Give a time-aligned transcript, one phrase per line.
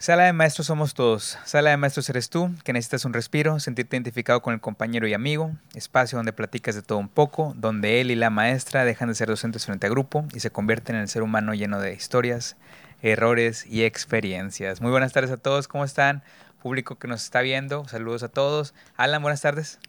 [0.00, 1.36] Sala de maestros somos todos.
[1.44, 5.12] Sala de maestros eres tú, que necesitas un respiro, sentirte identificado con el compañero y
[5.12, 9.14] amigo, espacio donde platicas de todo un poco, donde él y la maestra dejan de
[9.14, 12.56] ser docentes frente a grupo y se convierten en el ser humano lleno de historias,
[13.02, 14.80] errores y experiencias.
[14.80, 16.22] Muy buenas tardes a todos, ¿cómo están?
[16.62, 18.72] Público que nos está viendo, saludos a todos.
[18.96, 19.80] Alan, buenas tardes.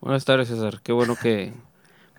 [0.00, 0.80] Buenas tardes, César.
[0.82, 1.52] Qué bueno que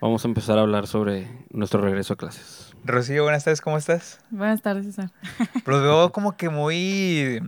[0.02, 2.73] vamos a empezar a hablar sobre nuestro regreso a clases.
[2.84, 4.20] Rocío, buenas tardes, ¿cómo estás?
[4.29, 5.11] Buenas tardes, César.
[5.66, 7.41] Los veo como que muy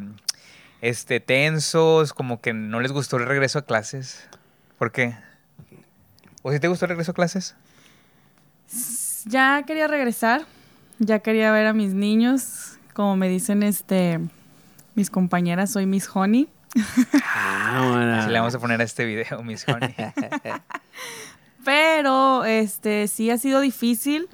[0.82, 4.28] este, tensos, como que no les gustó el regreso a clases.
[4.78, 5.16] ¿Por qué?
[6.44, 7.56] ¿O si te gustó el regreso a clases?
[9.26, 10.44] Ya quería regresar,
[11.00, 14.20] ya quería ver a mis niños, como me dicen este
[14.96, 16.50] mis compañeras, soy Miss Honey.
[17.24, 19.96] Ah, Así le vamos a poner a este video, Miss Honey.
[21.64, 24.28] Pero este sí ha sido difícil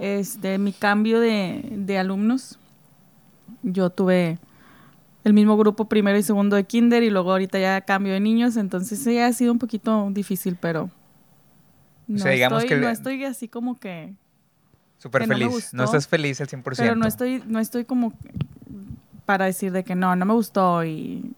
[0.00, 2.58] este, mi cambio de, alumnos.
[3.62, 4.38] Yo tuve
[5.24, 8.56] el mismo grupo primero y segundo de kinder y luego ahorita ya cambio de niños,
[8.56, 10.90] entonces sí ha sido un poquito difícil, pero
[12.06, 12.82] no, digamos estoy, que...
[12.82, 14.14] no estoy así como que...
[14.96, 16.76] Súper feliz, no, estás feliz al 100%.
[16.78, 18.14] Pero no estoy, no estoy como
[19.26, 21.34] para decir de que no, no me gustó y...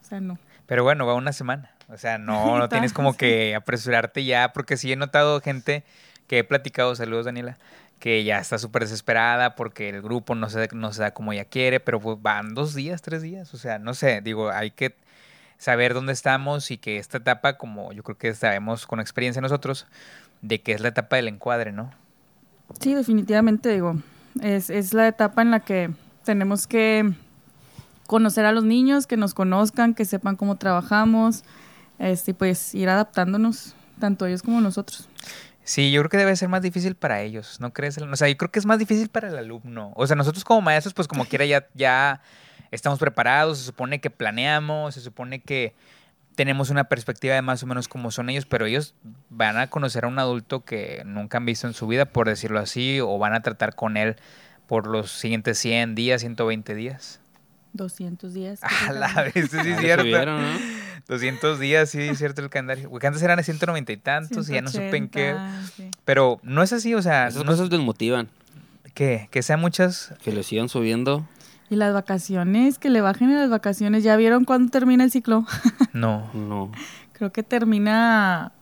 [0.00, 0.38] O sea, no.
[0.66, 1.71] Pero bueno, va una semana.
[1.92, 5.84] O sea, no, no tienes como que apresurarte ya, porque sí he notado gente
[6.26, 7.58] que he platicado, saludos Daniela,
[7.98, 11.44] que ya está súper desesperada porque el grupo no se, no se da como ella
[11.44, 14.96] quiere, pero pues van dos días, tres días, o sea, no sé, digo, hay que
[15.58, 19.86] saber dónde estamos y que esta etapa, como yo creo que sabemos con experiencia nosotros,
[20.40, 21.92] de que es la etapa del encuadre, ¿no?
[22.80, 23.96] Sí, definitivamente, digo,
[24.40, 25.90] es, es la etapa en la que
[26.24, 27.12] tenemos que
[28.06, 31.44] conocer a los niños, que nos conozcan, que sepan cómo trabajamos,
[32.02, 35.08] este, pues ir adaptándonos, tanto ellos como nosotros.
[35.64, 37.96] Sí, yo creo que debe ser más difícil para ellos, ¿no crees?
[37.98, 39.92] O sea, yo creo que es más difícil para el alumno.
[39.94, 42.20] O sea, nosotros como maestros, pues como quiera ya, ya
[42.72, 45.74] estamos preparados, se supone que planeamos, se supone que
[46.34, 48.96] tenemos una perspectiva de más o menos cómo son ellos, pero ellos
[49.30, 52.58] van a conocer a un adulto que nunca han visto en su vida, por decirlo
[52.58, 54.16] así, o van a tratar con él
[54.66, 57.20] por los siguientes 100 días, 120 días.
[57.74, 58.60] 200 días.
[58.88, 60.04] A la vez, sí es cierto.
[61.08, 62.90] 200 días, sí es cierto el calendario.
[62.90, 65.36] Porque antes eran 190 y tantos y ya no supe en qué.
[66.04, 67.28] Pero no es así, o sea.
[67.28, 68.28] Esas no, cosas desmotivan.
[68.94, 69.28] ¿Qué?
[69.30, 70.14] Que sean muchas.
[70.22, 71.26] Que le sigan subiendo.
[71.70, 74.04] Y las vacaciones, que le bajen en las vacaciones.
[74.04, 75.46] ¿Ya vieron cuándo termina el ciclo?
[75.92, 76.30] no.
[76.34, 76.70] No.
[77.12, 78.52] Creo que termina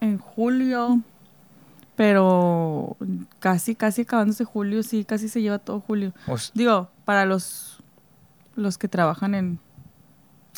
[0.00, 1.00] en julio.
[1.96, 2.96] Pero
[3.40, 6.14] casi, casi acabándose julio, sí, casi se lleva todo julio.
[6.54, 7.70] Digo, para los
[8.60, 9.58] los que trabajan en,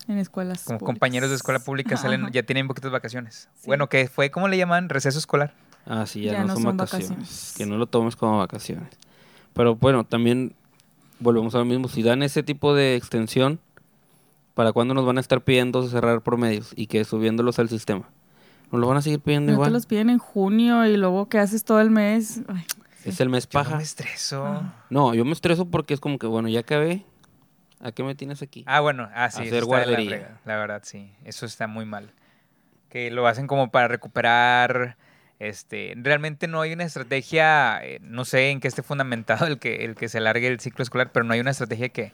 [0.09, 0.65] en escuelas.
[0.65, 3.49] Como compañeros de escuela pública salen, ya tienen poquitas vacaciones.
[3.67, 4.89] Bueno, que fue, ¿cómo le llaman?
[4.89, 5.55] Receso escolar.
[5.87, 7.55] Ah, sí, ya, no, son, vacaciones.
[7.57, 8.89] Que no lo tomes como vacaciones.
[9.53, 10.55] Pero bueno, también
[11.19, 11.89] volvemos a lo mismo.
[11.89, 13.61] Si dan ese tipo de extensión,
[14.55, 18.09] ¿para cuándo nos van a estar pidiendo cerrar promedios y que subiéndolos al sistema?
[18.71, 19.69] ¿Nos lo van a seguir pidiendo igual?
[19.69, 22.41] te los piden en junio y luego que haces todo el mes.
[23.05, 23.73] es el mes paja.
[23.73, 24.63] Yo me estreso.
[24.89, 27.05] No, yo me estreso porque es como que, bueno, ya acabé,
[27.83, 28.63] ¿A qué me tienes aquí?
[28.67, 29.43] Ah, bueno, ah, sí.
[29.43, 30.39] Hacer guardería.
[30.45, 31.13] La, verdad, sí.
[31.25, 32.11] Eso está muy mal.
[32.89, 34.97] Que lo hacen como para recuperar.
[35.41, 39.85] Este, realmente no hay una estrategia, eh, no sé en qué esté fundamentado el que,
[39.85, 42.13] el que se alargue el ciclo escolar, pero no hay una estrategia que,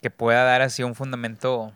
[0.00, 1.72] que pueda dar así un fundamento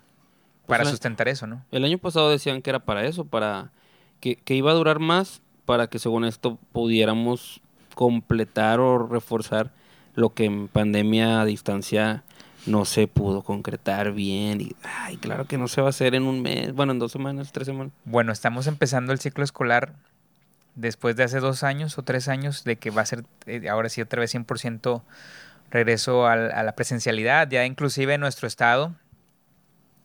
[0.66, 1.64] pues para sustentar eso, ¿no?
[1.72, 3.72] El año pasado decían que era para eso, para
[4.20, 7.60] que, que iba a durar más para que según esto pudiéramos
[7.96, 9.72] completar o reforzar
[10.14, 12.22] lo que en pandemia a distancia
[12.66, 14.60] no se pudo concretar bien.
[14.60, 17.12] Y, ay, claro que no se va a hacer en un mes, bueno, en dos
[17.12, 17.92] semanas, tres semanas.
[18.04, 19.94] Bueno, estamos empezando el ciclo escolar
[20.74, 23.88] después de hace dos años o tres años de que va a ser eh, ahora
[23.88, 25.02] sí otra vez 100%
[25.70, 27.48] regreso a, a la presencialidad.
[27.48, 28.94] Ya inclusive en nuestro estado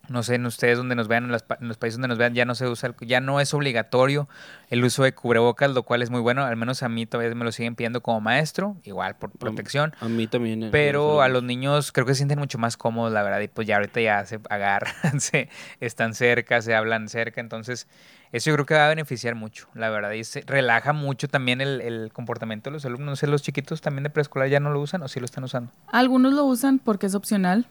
[0.10, 2.56] no sé, en ustedes donde nos vean, en, los países donde nos vean, ya no
[2.56, 4.28] se usa, ya no es obligatorio
[4.70, 6.44] el uso de cubrebocas, lo cual es muy bueno.
[6.44, 9.94] Al menos a mí todavía me lo siguen pidiendo como maestro, igual por protección.
[10.00, 10.64] A, mí también.
[10.64, 13.40] Eh, pero a los niños creo que se sienten mucho más cómodos, la verdad.
[13.42, 15.50] Y pues ya ahorita ya se agarran, se
[15.80, 17.42] están cerca, se hablan cerca.
[17.42, 17.88] Entonces,
[18.32, 20.12] eso yo creo que va a beneficiar mucho, la verdad.
[20.12, 23.08] Y se relaja mucho también el, el comportamiento de los alumnos.
[23.08, 25.44] No sé, los chiquitos también de preescolar ya no lo usan o sí lo están
[25.44, 25.72] usando.
[25.88, 27.68] Algunos lo usan porque es opcional.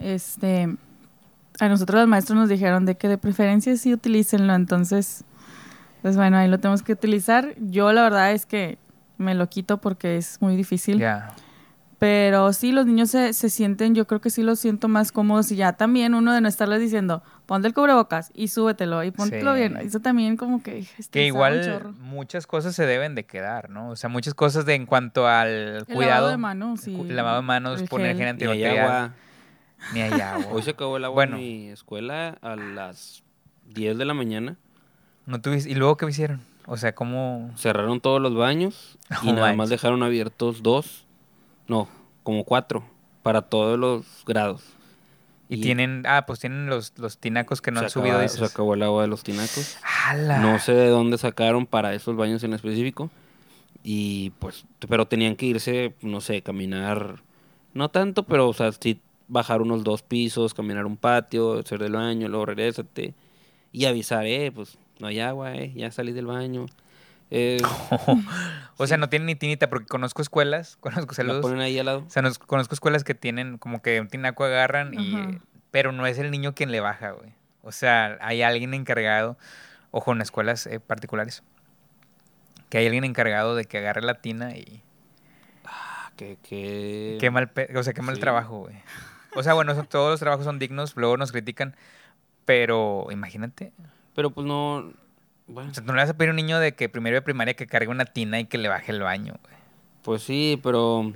[0.00, 0.76] Este
[1.58, 5.24] a nosotros los maestros nos dijeron de que de preferencia sí utilícenlo, entonces,
[6.02, 7.54] pues bueno, ahí lo tenemos que utilizar.
[7.58, 8.78] Yo la verdad es que
[9.18, 11.04] me lo quito porque es muy difícil.
[11.98, 15.50] Pero sí, los niños se, se, sienten, yo creo que sí los siento más cómodos
[15.50, 19.54] y ya también uno de no estarles diciendo, ponte el cubrebocas y súbetelo y póntelo
[19.54, 19.78] bien.
[19.78, 20.86] Eso también como que...
[21.10, 23.88] Que igual muchas cosas se deben de quedar, ¿no?
[23.88, 26.02] O sea, muchas cosas de en cuanto al cuidado.
[26.02, 26.94] El lavado de manos, sí.
[26.94, 29.14] El lavado de manos, poner gel antibacterial
[29.92, 30.46] Ni hay agua.
[30.52, 31.36] Hoy se acabó el agua Bueno.
[31.36, 33.22] en mi escuela a las
[33.74, 34.56] 10 de la mañana.
[35.26, 36.40] No tuviste- ¿Y luego qué hicieron?
[36.66, 37.50] O sea, ¿cómo...?
[37.56, 41.04] Cerraron todos los baños y nada más dejaron abiertos dos,
[41.68, 41.88] no,
[42.22, 42.84] como cuatro,
[43.22, 44.62] para todos los grados.
[45.48, 46.02] Y, Y- tienen...
[46.06, 48.38] Ah, pues tienen los, los tinacos que no se, han subido, dices.
[48.40, 49.78] se acabó el agua de los tinacos.
[49.82, 50.38] ¡Hala!
[50.40, 53.10] No sé de dónde sacaron para esos baños en específico.
[53.84, 57.22] Y pues, pero tenían que irse, no sé, caminar,
[57.74, 61.92] no tanto, pero o sea, sí bajar unos dos pisos, caminar un patio, hacer del
[61.92, 63.14] baño, luego regrésate.
[63.72, 66.66] Y avisar, eh, pues no hay agua, eh, ya salí del baño.
[67.30, 67.58] Eh,
[68.76, 71.42] o sea, no tienen ni tinita, porque conozco escuelas, conozco saludos.
[71.42, 72.04] ponen ahí al lado.
[72.06, 75.38] O sea, nos- conozco escuelas que tienen como que un tinaco agarran y...
[75.72, 77.32] Pero no es el niño quien le baja, güey.
[77.62, 79.36] O sea, hay alguien encargado,
[79.90, 81.42] ojo, en escuelas eh, particulares,
[82.70, 84.82] que hay alguien encargado de que agarre la tina y...
[85.66, 87.18] Ah, que, que...
[87.20, 88.20] Qué mal, pe- o sea, qué mal Sí.
[88.20, 88.76] trabajo, güey.
[89.36, 91.76] O sea, bueno, son- todos los trabajos son dignos, luego nos critican,
[92.44, 93.72] pero imagínate,
[94.14, 94.92] Pero pues no,
[95.46, 97.14] bueno, o sea, tú no le vas a pedir a un niño de que primero
[97.16, 99.56] de primaria que cargue una tina y que le baje el baño, güey.
[100.02, 101.12] pues sí, pero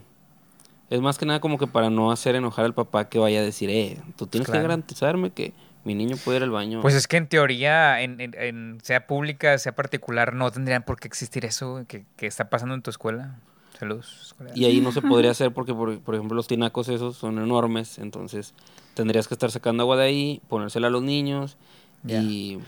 [0.91, 3.43] es más que nada como que para no hacer enojar al papá que vaya a
[3.43, 4.59] decir, eh, tú tienes Claro.
[4.61, 5.53] que garantizarme que
[5.85, 6.83] mi niño puede ir al baño.
[6.83, 10.99] Pues es que en teoría, en, en- en- sea pública, sea particular, no tendrían por
[11.01, 13.37] qué existir eso que, que está pasando en tu escuela.
[13.81, 14.53] Saludos, escuela.
[14.55, 17.99] Y ahí no se podría hacer porque, por, por ejemplo, los tinacos esos son enormes,
[17.99, 18.53] entonces
[18.95, 21.57] tendrías que estar sacando agua de ahí, ponérsela a los niños
[22.03, 22.21] Ya.
[22.21, 22.61] y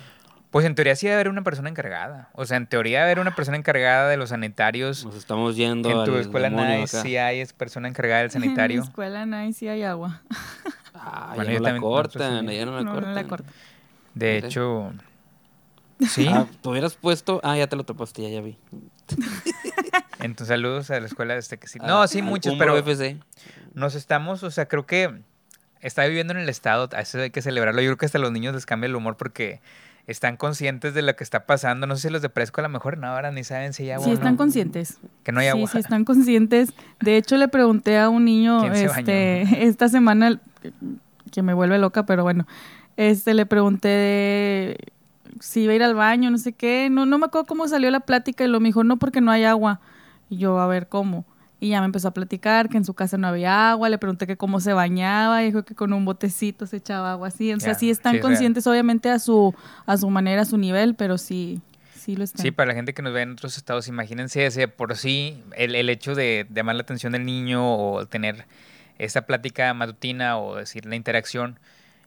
[0.50, 2.30] Pues en teoría sí debe haber una persona encargada.
[2.32, 5.04] O sea, en teoría debe haber una persona encargada de los sanitarios.
[5.04, 6.86] nos estamos yendo En tu al escuela acá.
[6.86, 8.82] sí hay es persona encargada del En mi sanitario.
[8.82, 10.22] escuela nice sí hay agua.
[10.94, 13.10] Ah, Bueno, ya no la cortan, ya no la No, cortan.
[13.14, 13.50] no la corto.
[14.14, 14.92] De hecho,
[16.08, 16.26] sí.
[16.28, 18.56] Ah, te hubieras puesto, ah, ya te lo tapaste, ya, ya vi.
[20.22, 21.78] Entonces, saludos a la escuela este que sí.
[21.82, 22.74] Ah, No, sí, muchos, pero
[23.74, 25.12] nos estamos, o sea, creo que
[25.80, 27.80] está viviendo en el estado, a eso hay que celebrarlo.
[27.82, 29.60] Yo creo que hasta los niños les cambia el humor porque
[30.06, 31.86] están conscientes de lo que está pasando.
[31.86, 33.92] No sé si los de presco a lo mejor no, ahora ni saben si hay
[33.92, 34.38] agua Sí están no.
[34.38, 34.98] conscientes.
[35.22, 35.69] Que no hay sí, agua.
[35.70, 36.72] sí están conscientes.
[37.00, 40.40] De hecho, le pregunté a un niño ¿Quién se este, esta semana,
[41.30, 42.46] que me vuelve loca, pero bueno,
[42.96, 44.78] este le pregunté de
[45.40, 46.88] si iba a ir al baño, no sé qué.
[46.90, 49.30] No, no me acuerdo cómo salió la plática y lo me dijo, no, porque no
[49.30, 49.80] hay agua.
[50.32, 51.26] Y yo, a ver, ¿cómo?
[51.61, 54.26] Y ya me empezó a platicar que en su casa no había agua, le pregunté
[54.26, 57.52] que cómo se bañaba, y dijo que con un botecito se echaba agua así.
[57.52, 58.32] O sea, sí están sí, es real.
[58.32, 61.61] conscientes, obviamente, a su, a su manera, a su nivel, pero sí,
[61.94, 62.43] sí lo están.
[62.43, 65.75] Sí, para la gente que nos ve en otros estados, imagínense ese por sí el,
[65.75, 68.46] el hecho de llamar la atención del niño o tener
[68.96, 71.58] esa plática matutina o decir la interacción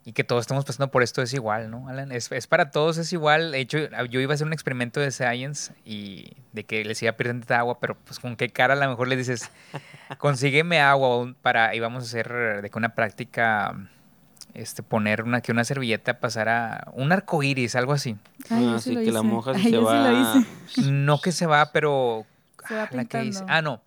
[0.08, 2.12] y que todos estamos pasando por esto es igual, ¿no, Alan?
[2.12, 3.52] Es, es para todos, es igual.
[3.52, 3.80] De hecho,
[4.10, 7.32] yo iba a hacer un experimento de science y de que les iba a pedir
[7.34, 9.50] tanta agua, pero pues con qué cara a lo mejor le dices,
[10.20, 13.76] consígueme agua para, y vamos a hacer de que una práctica,
[14.54, 18.16] este, poner una, que una servilleta pasara, un arco iris, algo así.
[18.50, 19.28] Ay, Ah, sí sí, lo que la hice.
[19.28, 20.44] y Ay, se sí va.
[20.92, 22.26] No que se va, pero.
[22.68, 23.54] Se va ah, la que hice- pintando.
[23.54, 23.82] Ah, no.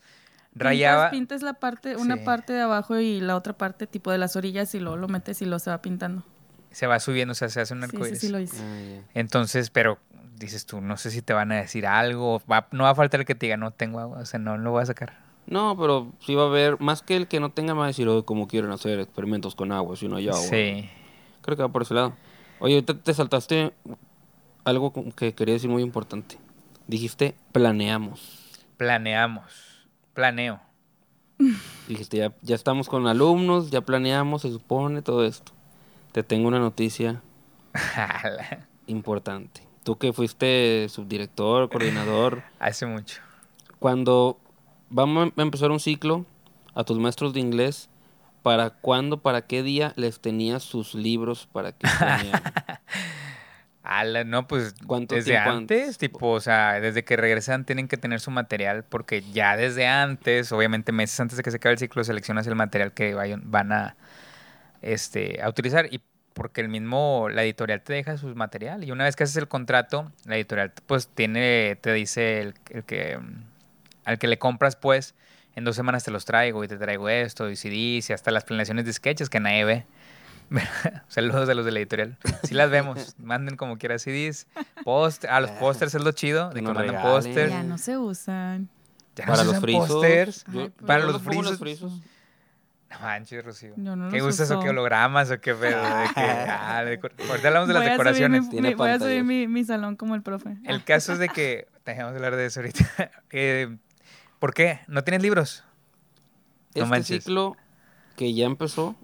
[0.54, 1.10] Rayaba.
[1.10, 2.22] Pintas, la parte, una Sí.
[2.24, 5.40] parte de abajo y la otra parte tipo de las orillas y luego lo metes
[5.42, 6.24] y lo se va pintando.
[6.70, 8.56] Se va subiendo, o sea, se hace un Sí, arco sí, sí lo hice.
[8.62, 9.02] Ah.
[9.14, 9.98] Entonces, pero
[10.36, 12.42] dices tú, no sé si te van a decir algo.
[12.50, 14.56] va- no va a faltar el que te diga, no tengo agua, o sea, no
[14.58, 15.16] lo voy a sacar.
[15.46, 18.06] No, pero sí va a haber, más que el que no tenga, va a decir,
[18.08, 20.40] oh, cómo quieren hacer experimentos con agua, si no hay agua.
[20.40, 20.88] Sí.
[21.40, 22.14] Creo que va por ese lado.
[22.60, 23.72] Oye, ahorita te saltaste
[24.64, 26.36] algo que quería decir muy importante.
[26.86, 28.50] Dijiste, planeamos.
[28.76, 29.44] Planeamos.
[30.18, 30.58] Planeo.
[31.86, 35.52] Dijiste, ya, ya estamos con alumnos, ya planeamos, se supone, todo esto.
[36.10, 37.22] Te tengo una noticia
[38.88, 39.60] importante.
[39.84, 43.20] Tú que fuiste subdirector, coordinador, Hace mucho.
[43.78, 44.40] cuando
[44.90, 46.26] vamos a empezar un ciclo
[46.74, 47.88] a tus maestros de inglés,
[48.42, 51.86] ¿para cuándo, para qué día les tenías sus libros para que?
[53.88, 55.98] Ala, no, pues ¿Cuánto desde tiempo antes, antes?
[55.98, 60.52] tipo, o sea, desde que regresan tienen que tener su material, porque ya desde antes,
[60.52, 63.72] obviamente meses antes de que se acabe el ciclo, seleccionas el material que vayan, van
[63.72, 63.96] a,
[64.82, 66.02] este, a utilizar y
[66.34, 69.48] porque el mismo, la editorial te deja su material y una vez que haces el
[69.48, 73.18] contrato, la editorial pues tiene, te dice el, el que,
[74.04, 75.14] al que le compras pues,
[75.56, 78.44] en dos semanas te los traigo y te traigo esto y CDs y hasta las
[78.44, 79.86] planeaciones de sketches que nadie ve.
[81.08, 82.16] Saludos a los de la editorial.
[82.44, 83.14] Sí las vemos.
[83.18, 84.46] Manden como quiera CDs.
[84.84, 86.50] Post a los pósters es lo chido.
[86.50, 87.50] De que mandan pósters.
[87.50, 88.68] Ya no se usan.
[89.16, 89.88] Ya no para se los usan frisos.
[89.88, 90.44] pósters.
[90.52, 91.58] yo- Ay, yo para los frisos.
[91.58, 91.92] frisos.
[92.90, 93.74] No manches, Rocío.
[93.76, 94.62] No ¿Qué los gustas o uso.
[94.64, 95.82] qué hologramas o qué pedo?
[95.82, 98.44] De que, ah, de Ahorita hablamos de las Voy decoraciones.
[98.44, 100.56] mi- Tiene mi- voy a subir mi, mi salón como el profe.
[100.64, 101.68] El caso es de que.
[101.84, 103.10] Dejemos de hablar de eso ahorita.
[103.30, 103.76] Eh,
[104.38, 104.80] ¿Por qué?
[104.88, 105.64] ¿No tienes libros?
[106.74, 107.24] No Este manches.
[107.24, 107.56] ciclo
[108.16, 108.94] que ya empezó,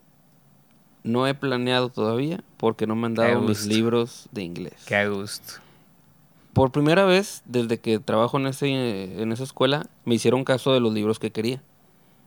[1.05, 4.75] no he planeado todavía porque no me han dado mis libros de inglés.
[4.87, 5.61] Qué gusto.
[6.55, 10.81] Por primera vez, desde que trabajo en, ese, en esa escuela, me hicieron caso de
[10.81, 11.63] los libros que quería.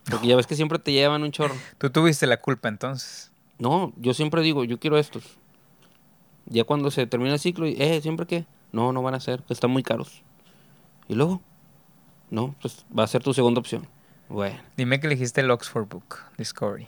[0.10, 1.56] Porque ya ves que siempre te llevan un chorro.
[1.78, 3.32] Tú tuviste la culpa entonces.
[3.58, 5.24] No, yo siempre digo, yo quiero estos.
[6.46, 8.46] Ya cuando se termina el ciclo, eh, ¿siempre qué?
[8.72, 10.22] No, no van a ser, que están muy caros.
[11.10, 11.42] Y luego,
[12.30, 13.88] no, pues va a ser tu segunda opción.
[14.30, 16.88] Bueno, Dime que elegiste el Oxford Book Discovery.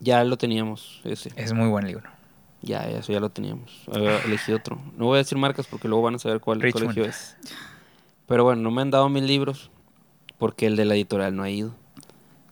[0.00, 1.30] Ya lo teníamos, ese.
[1.36, 2.08] Es muy buen libro.
[2.62, 3.82] Ya, eso ya lo teníamos.
[3.92, 4.78] Había elegido otro.
[4.96, 6.86] No voy a decir marcas porque luego van a saber cuál Richmond.
[6.94, 7.36] colegio es.
[8.26, 9.70] Pero bueno, no me han dado mis libros
[10.38, 11.74] porque el de la editorial no ha ido.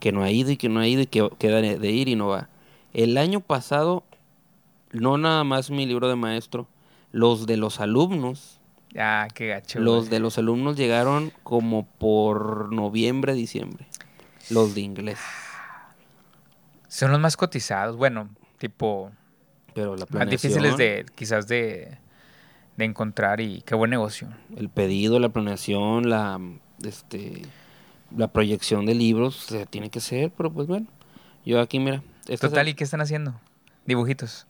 [0.00, 2.16] Que no ha ido y que no ha ido y que queda de ir y
[2.16, 2.48] no va.
[2.92, 4.04] El año pasado,
[4.90, 6.66] no nada más mi libro de maestro,
[7.10, 8.58] los de los alumnos,
[8.98, 9.80] Ah, qué gacho.
[9.80, 13.86] los de los alumnos llegaron como por noviembre, diciembre.
[14.50, 15.18] Los de inglés.
[16.92, 17.96] Son los más cotizados.
[17.96, 19.10] Bueno, tipo,
[19.72, 21.96] Pero la más difíciles de, quizás de,
[22.76, 24.28] de encontrar y qué buen negocio.
[24.56, 26.38] el pedido, la planeación, la
[26.84, 27.42] este
[28.14, 30.86] la proyección de libros, o sea, tiene que ser, pero pues bueno.
[31.46, 32.02] Yo aquí, mira,
[32.38, 33.40] Total, se- ¿y qué están haciendo?
[33.86, 34.46] Dibujitos.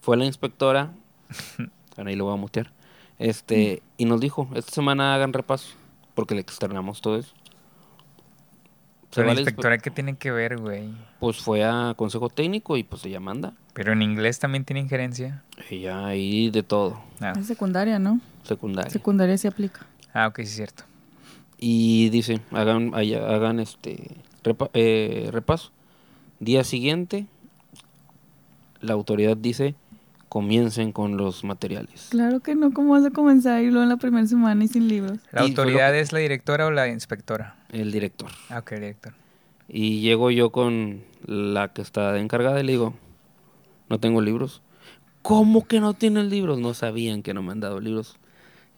[0.00, 0.92] fue la inspectora,
[1.98, 2.72] ahí lo voy a mutear,
[3.18, 5.74] este, y nos dijo, esta semana hagan repaso,
[6.14, 7.34] porque le externamos todo eso.
[9.14, 10.90] Pero la inspectora, ¿qué tiene que ver, güey?
[11.18, 13.52] Pues fue a consejo técnico y pues ella manda.
[13.74, 15.42] Pero en inglés también tiene injerencia.
[15.68, 18.20] Ella ahí de todo, Ah, Es secundaria, ¿no?
[18.44, 18.90] secundaria.
[18.90, 19.86] Secundaria se aplica.
[20.14, 20.84] ah ok, sí es cierto.
[21.58, 25.70] Y dice, hagan, allá- hagan este repa- eh, repaso.
[26.38, 27.26] Día siguiente,
[28.80, 29.74] la autoridad dice,
[30.30, 32.06] comiencen con los materiales.
[32.10, 34.88] Claro que no, ¿cómo vas a comenzar y luego en la primera semana y sin
[34.88, 35.18] libros?
[35.32, 37.56] ¿La Y fue lo autoridad que- es la directora o la inspectora?
[37.70, 38.30] El director.
[38.48, 39.12] Ah, ok, director.
[39.68, 42.94] Y llego yo con la que está encargada y le digo,
[43.88, 44.62] no tengo libros.
[45.22, 46.58] ¿Cómo que no tienen libros?
[46.60, 48.16] No sabían que no me han dado libros.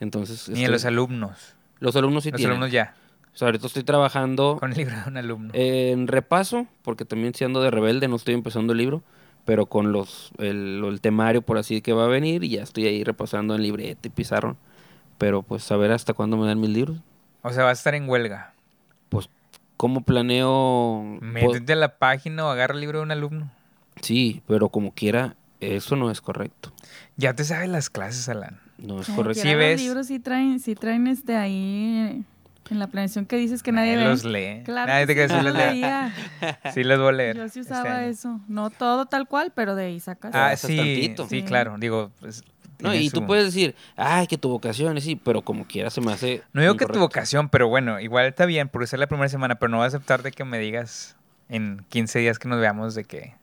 [0.00, 1.54] Entonces, Ni a los alumnos.
[1.80, 2.56] los alumnos sí los tienen.
[2.56, 2.94] alumnos ya.
[3.34, 5.50] O sea, ahorita estoy trabajando Con el libro de un alumno.
[5.54, 9.02] en repaso, porque también siendo de rebelde no estoy empezando el libro,
[9.44, 12.86] pero con los el, el temario por así que va a venir y ya estoy
[12.86, 14.56] ahí repasando en libreta y pizarrón.
[15.18, 16.98] Pero pues a ver hasta cuándo me dan mis libros.
[17.42, 18.54] o sea, va a estar en huelga.
[19.08, 19.28] Pues,
[19.76, 21.18] ¿cómo planeo?
[21.20, 23.50] Pues, Métete a la página o agarra el libro de un alumno.
[24.00, 26.72] sí, pero como quiera, eso no es correcto.
[27.16, 28.60] Ya te sabes las clases, Alan.
[28.78, 29.42] No es Como correcto.
[29.42, 29.80] Sí quiera, ves.
[29.80, 32.24] Los libros sí traen, sí traen este ahí
[32.70, 34.04] en la planeación que dices que nadie ve.
[34.04, 34.62] los lee.
[34.64, 35.58] Claro Nadie te que sí, los lee.
[35.72, 36.14] leía.
[36.72, 37.36] Sí los voy a leer.
[37.36, 38.40] Yo sí usaba eso.
[38.48, 40.34] No todo tal cual, pero de ahí sacas.
[40.34, 41.24] Ah, Avanzas sí, tantito.
[41.28, 41.42] sí, Sí.
[41.44, 41.76] claro.
[41.78, 42.42] Digo, pues,
[42.80, 45.90] No, y tú su- puedes decir, ay, que tu vocación es sí, pero como quiera
[45.90, 46.42] se me hace.
[46.52, 49.56] No digo que tu vocación, pero bueno, igual está bien por ser la primera semana,
[49.56, 51.16] pero no voy a aceptar de que me digas
[51.48, 53.34] en 15 días que nos veamos de que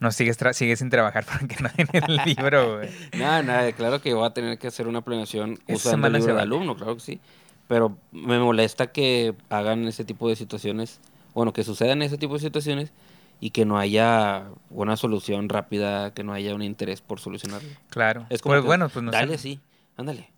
[0.00, 2.90] no sigues, tra- sigues sin trabajar porque no tienes el libro, güey.
[3.18, 6.22] Nada, nada, claro que voy a tener que hacer una planeación Esta usando semana el
[6.22, 6.54] libro de vale.
[6.54, 7.20] alumno, claro que sí.
[7.68, 11.00] Pero me molesta que hagan ese tipo de situaciones,
[11.34, 12.92] bueno, que sucedan ese tipo de situaciones
[13.40, 17.68] y que no haya una solución rápida, que no haya un interés por solucionarlo.
[17.90, 18.26] Claro.
[18.30, 19.60] Es como pues que, bueno, pues no dale, sí,
[19.96, 20.30] ándale.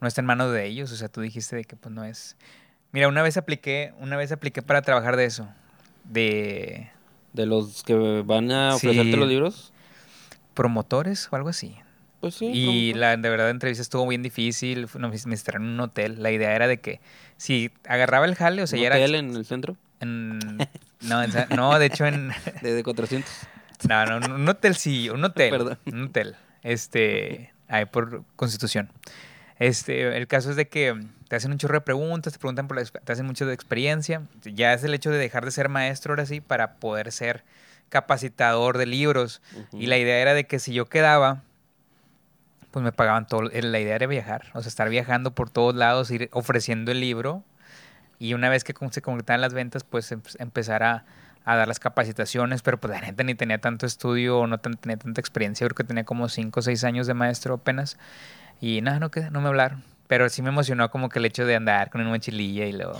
[0.00, 2.36] no está en manos de ellos, o sea, tú dijiste de que pues no es.
[2.92, 5.48] Mira, una vez apliqué, una vez apliqué para trabajar de eso,
[6.04, 6.90] de
[7.32, 8.86] De los que van a Sí.
[8.88, 9.72] ofrecerte los libros,
[10.54, 11.74] promotores o algo así.
[12.22, 12.46] Pues sí.
[12.46, 16.22] Y la de verdad la entrevista estuvo bien difícil, me instalaron en un hotel.
[16.22, 17.00] La idea era de que
[17.36, 20.38] si agarraba el jale, o sea, ¿Un ya era hotel en el centro en-
[21.02, 23.30] no, en no, de hecho en de, de 400.
[23.88, 25.78] no, no, no, un hotel sí, un hotel, Perdón.
[25.86, 26.36] un hotel.
[26.62, 28.88] Este, ahí por Constitución.
[29.58, 30.94] Este, el caso es de que
[31.28, 34.22] te hacen un chorro de preguntas, te preguntan por la, te hacen mucho de experiencia.
[34.44, 37.44] Ya es el hecho de dejar de ser maestro ahora sí para poder ser
[37.88, 39.42] capacitador de libros.
[39.72, 41.42] Y la idea era de que si yo quedaba,
[42.72, 43.42] pues me pagaban todo.
[43.42, 47.44] La idea era viajar, o sea, estar viajando por todos lados, ir ofreciendo el libro.
[48.18, 51.04] Y una vez que se concretaban las ventas, pues em- empezar a,
[51.44, 52.62] a dar las capacitaciones.
[52.62, 55.66] Pero pues la neta ni tenía tanto estudio o no tan- tenía tanta experiencia.
[55.66, 57.98] Creo que tenía como 5 o 6 años de maestro apenas.
[58.60, 59.82] Y nada, no, no me hablaron.
[60.06, 62.94] Pero sí me emocionó como que el hecho de andar con una mochililla y luego...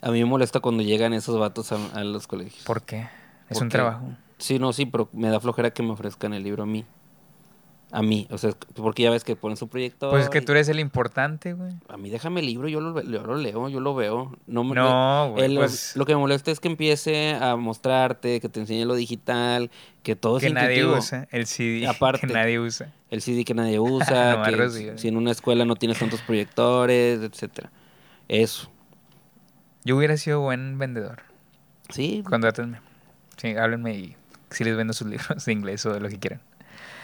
[0.00, 2.64] A mí me molesta cuando llegan esos vatos a, a los colegios.
[2.64, 3.08] ¿Por qué?
[3.48, 4.10] Es un trabajo.
[4.38, 6.84] Sí, no, sí, pero me da flojera que me ofrezcan el libro a mí.
[7.94, 10.08] A mí, o sea, porque ya ves que ponen su proyecto.
[10.08, 11.74] Pues es que tú eres el importante, güey.
[11.88, 14.34] A mí déjame el libro, yo lo, yo lo leo, yo lo veo.
[14.46, 18.40] No, me- No, güey, el- pues- Lo que me molesta es que empiece a mostrarte,
[18.40, 19.70] que te enseñe lo digital,
[20.02, 20.96] que todo que es nadie intuitivo.
[20.98, 21.28] usa.
[21.30, 22.26] El CD Aparte.
[22.26, 22.90] que nadie usa.
[23.10, 26.22] El CD que nadie usa, No, que si- si en una escuela no tienes tantos
[26.22, 27.70] proyectores, etcétera.
[28.28, 28.70] Eso.
[29.84, 31.22] Yo hubiera sido buen vendedor.
[31.90, 32.80] Sí, Contrátenme.
[33.36, 34.16] Sí, háblenme y
[34.50, 36.40] sí les vendo sus libros de inglés o de lo que quieran.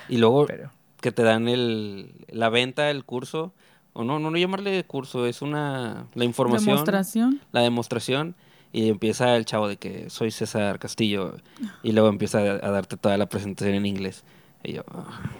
[0.08, 3.52] Y luego Pero, que te dan el, la venta del curso,
[3.92, 7.40] o no, no, no llamarle curso, es una, la información, Demostración.
[7.52, 8.34] la demostración,
[8.72, 11.36] y empieza el chavo de que soy César Castillo,
[11.82, 14.24] y luego empieza a, a darte toda la presentación en inglés.
[14.62, 15.30] Y yo, ah,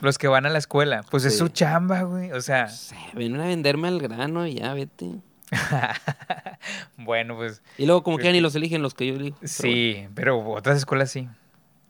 [0.00, 2.32] los que van a la escuela, pues es su chamba, güey.
[2.32, 5.20] O sea, sé, ven a venderme al grano y ya, vete.
[6.98, 9.38] bueno, pues Y luego como que ya ni los eligen los que yo elijo.
[9.40, 9.74] pero bueno.
[9.74, 11.28] sí, pero otras escuelas sí.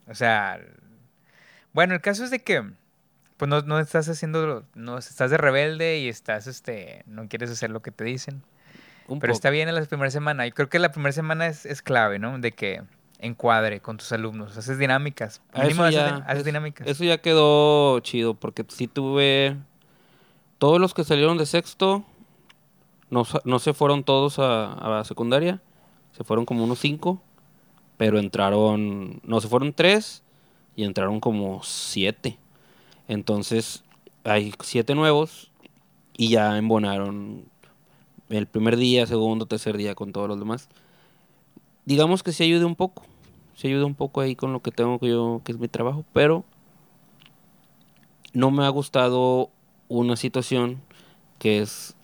[0.09, 0.61] O sea,
[1.77, 2.65] bueno, el caso es de que
[3.37, 7.69] pues no, no estás haciendo, no estás de rebelde y estás, este, no quieres hacer
[7.71, 8.43] lo que te dicen.
[9.09, 9.37] Un Pero poco.
[9.37, 10.47] está bien en la primera semana.
[10.47, 12.39] Yo creo que la primera semana es, es clave, ¿no?
[12.39, 12.83] De que
[13.19, 14.57] encuadre con tus alumnos.
[14.57, 15.43] Haces dinámicas.
[15.53, 16.87] Eso haces, ya- haces es- dinámicas.
[16.89, 19.57] Eso ya quedó chido, porque sí tuve...
[20.59, 22.07] Todos los que salieron de sexto,
[23.11, 25.61] no, no se fueron todos a, a la secundaria,
[26.13, 27.23] se fueron como unos cinco,
[27.99, 29.21] pero entraron...
[29.25, 30.23] No, se fueron tres
[30.77, 32.39] y entraron como siete.
[33.09, 33.83] Entonces,
[34.25, 35.51] hay siete nuevos
[36.17, 37.45] y ya embonaron
[38.29, 40.69] el primer día, segundo, tercer día con todos los demás.
[41.87, 43.03] Digamos que sí ayude un poco,
[43.55, 46.05] se ayuda un poco ahí con lo que tengo que yo, que es mi trabajo,
[46.13, 46.45] pero
[48.33, 49.51] no me ha gustado
[49.89, 50.83] una situación
[51.39, 51.95] que es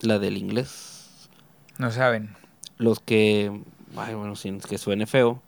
[0.00, 1.28] la del inglés.
[1.78, 2.36] No saben.
[2.76, 3.50] Los que,
[3.96, 5.40] ay, bueno, sin que suene feo,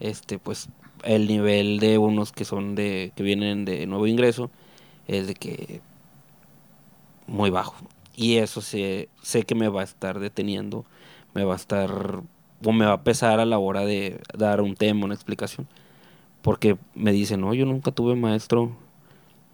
[0.00, 0.68] este, pues
[1.04, 4.50] el nivel de unos que son de, que vienen de nuevo ingreso,
[5.06, 5.80] es de que
[7.26, 7.76] muy bajo.
[8.16, 10.84] Y eso sé, sé que me va a estar deteniendo,
[11.34, 11.90] me va a estar,
[12.64, 15.66] o me va a pesar a la hora de dar un tema, una explicación.
[16.42, 18.76] Porque me dicen, no, yo nunca tuve maestro,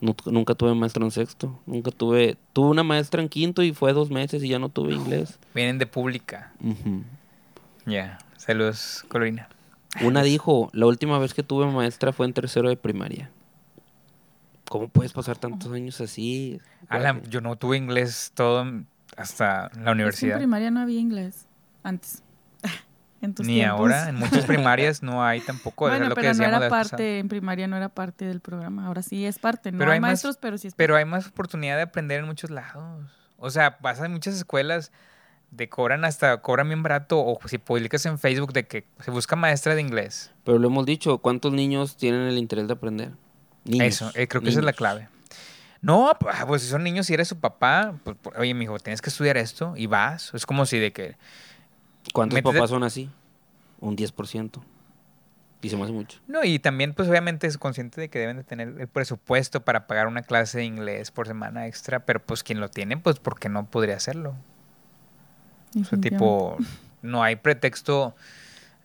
[0.00, 3.92] nu- nunca tuve maestro en sexto, nunca tuve, tuve una maestra en quinto y fue
[3.92, 5.38] dos meses y ya no tuve inglés.
[5.54, 6.52] Vienen de pública.
[6.62, 7.02] Ujú.
[7.87, 8.19] Ya.
[8.37, 9.49] Saludos, Colorina.
[10.02, 13.30] Una dijo, la última vez que tuve maestra fue en tercero de primaria.
[14.68, 16.61] ¿Cómo puedes pasar tantos años así?
[16.88, 18.64] Alan, yo no tuve inglés todo
[19.16, 20.37] hasta la Es que en universidad.
[20.37, 21.46] primaria no había inglés.
[21.83, 22.22] Antes.
[23.20, 23.81] en tus Ni tiempos.
[23.81, 24.09] ahora.
[24.09, 25.88] En muchas primarias no hay tampoco.
[25.88, 26.90] era Bueno, lo pero no decíamos era pasada.
[26.90, 28.87] parte, en primaria no era parte del programa.
[28.87, 29.72] Ahora sí es parte.
[29.72, 31.05] No Pero hay, hay más- maestros, pero sí es Pero parte.
[31.05, 33.11] hay más oportunidad de aprender en muchos lados.
[33.38, 34.92] O sea, vas a muchas escuelas
[35.51, 39.37] de cobran hasta, cobran bien barato, o si publicas en Facebook de que se busca
[39.37, 40.31] maestra de inglés.
[40.45, 43.11] Pero lo hemos dicho, ¿cuántos niños tienen el interés de aprender?
[43.65, 45.09] Niños, Eso, eh, creo que esa es la clave.
[45.83, 48.79] No, p- ah, pues si son niños y eres su papá, pues, por- oye, mijo,
[48.79, 50.33] tienes que estudiar esto y vas.
[50.35, 51.17] Es como si de que,
[52.13, 53.11] ¿Cuántos papás son así?
[53.81, 54.63] Un 10%.
[55.63, 56.21] Y se me hace mucho.
[56.27, 59.87] no, y también pues obviamente es consciente de que deben de tener el presupuesto para
[59.87, 63.51] pagar una clase de inglés por semana extra, pero pues quien lo tiene, pues porque
[63.51, 64.35] no podría hacerlo.
[65.78, 66.56] O sea, tipo,
[67.02, 68.14] no hay pretexto.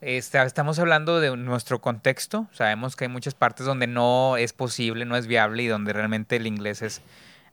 [0.01, 2.47] Está- estamos hablando de nuestro contexto.
[2.51, 6.35] Sabemos que hay muchas partes donde no es posible, no es viable y donde realmente
[6.35, 7.01] el inglés es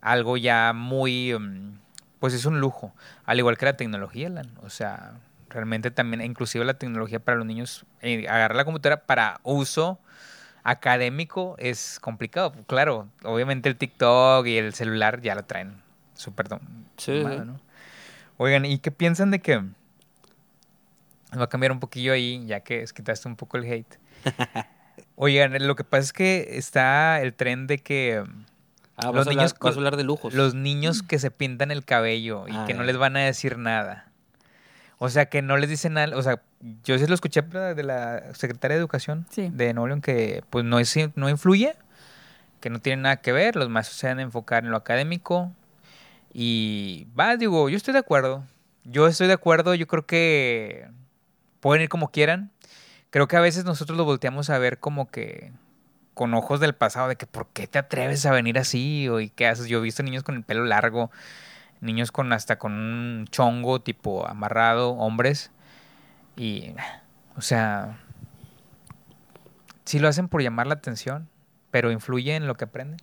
[0.01, 1.79] algo ya muy, mm,
[2.21, 2.93] pues es un lujo.
[3.25, 4.51] Al igual que la tecnología, Alan.
[4.63, 5.13] O sea,
[5.49, 9.99] realmente también, inclusive la tecnología para los niños, eh, agarrar la computadora para uso
[10.65, 12.53] académico es complicado.
[12.67, 15.75] Claro, obviamente el TikTok y el celular ya lo traen
[16.15, 16.49] súper
[16.97, 17.23] sí.
[17.25, 17.61] ¿no?
[18.43, 19.59] Oigan, ¿y qué piensan de que...
[21.39, 23.99] Va a cambiar un poquillo ahí, ya que es- quitaste un poco el hate.
[25.17, 28.25] Oigan, lo que pasa es que está el tren de que
[28.97, 30.35] Ah, Los vas, a hablar, niños vas a hablar de lujos.
[30.35, 32.87] los niños que se pintan el cabello y Ah, que no ya.
[32.87, 34.11] les van a decir nada.
[34.99, 36.17] O sea, que no les dicen nada.
[36.17, 36.43] O sea,
[36.85, 39.49] yo sí lo escuché de la secretaria de Educación Sí.
[39.53, 41.75] de Nuevo León que pues no, es, no influye,
[42.61, 45.53] que no tiene nada que ver, los maestros se van a enfocar en lo académico.
[46.33, 48.45] Y va, digo, yo estoy de acuerdo.
[48.85, 50.89] Yo estoy de acuerdo, yo creo que
[51.61, 52.51] pueden ir como quieran.
[53.11, 55.53] Creo que a veces nosotros lo volteamos a ver como que
[56.15, 59.09] con ojos del pasado, de que ¿por qué te atreves a venir así?
[59.09, 59.67] O ¿y qué haces?
[59.67, 61.11] Yo he visto niños con el pelo largo,
[61.81, 65.51] niños con hasta con un chongo tipo amarrado, hombres.
[66.37, 66.75] Y,
[67.37, 67.99] o sea,
[69.85, 71.29] sí lo hacen por llamar la atención,
[71.71, 72.99] pero influye en lo que aprenden.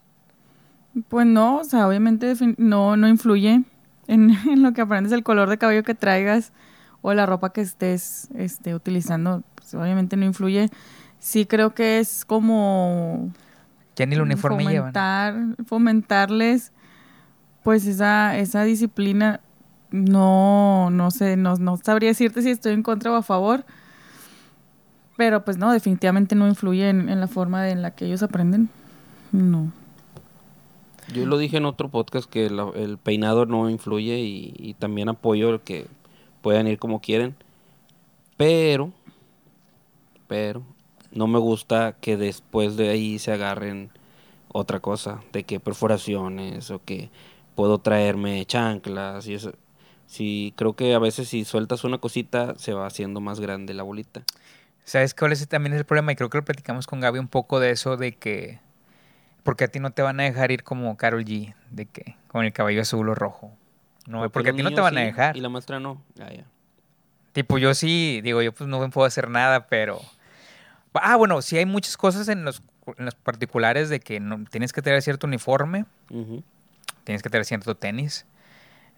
[1.07, 3.63] Pues no, o sea, obviamente no, no influye
[4.07, 6.51] en, en lo que aprendes, el color de cabello que traigas
[7.01, 10.69] o la ropa que estés este, utilizando, pues obviamente no influye.
[11.19, 13.31] Sí creo que es como
[13.95, 14.93] Ya ni el uniforme llevan.
[14.93, 16.71] fomentar, fomentarles
[17.63, 19.41] pues esa, esa disciplina.
[19.91, 23.65] No, no sé, no, no sabría decirte si estoy en contra o a favor.
[25.17, 28.23] Pero pues no, definitivamente no influye en, en la forma de- en la que ellos
[28.23, 28.69] aprenden.
[29.31, 29.71] No.
[31.13, 35.49] Yo lo dije en otro podcast que el peinado no influye y, y también apoyo
[35.49, 35.87] el que
[36.41, 37.35] puedan ir como quieren.
[38.37, 38.91] Pero,
[40.27, 40.63] pero,
[41.11, 43.91] no me gusta que después de ahí se agarren
[44.51, 47.09] otra cosa, de que perforaciones o que
[47.55, 49.53] puedo traerme chanclas y eso.
[50.07, 53.83] Sí, creo que a veces si sueltas una cosita se va haciendo más grande la
[53.83, 54.23] bolita.
[54.83, 56.11] ¿Sabes cuál es también es el problema?
[56.11, 58.59] Y creo que lo platicamos con Gaby un poco de eso, de que...
[59.49, 62.45] Porque a ti no te van a dejar ir como Carol G, de que con
[62.45, 63.51] el cabello azul o rojo.
[64.05, 65.35] No, porque, a los ti no te van a sí, dejar.
[65.35, 66.03] Y la maestra no.
[66.13, 66.43] Ya, ya.
[67.33, 70.01] Tipo, yo sí, digo, yo pues no puedo hacer nada, pero...
[70.93, 72.61] Ah, bueno, sí hay muchas cosas en los,
[72.99, 76.43] en los particulares de que no, tienes que tener cierto uniforme, Ujú.
[77.03, 78.27] tienes que tener cierto tenis,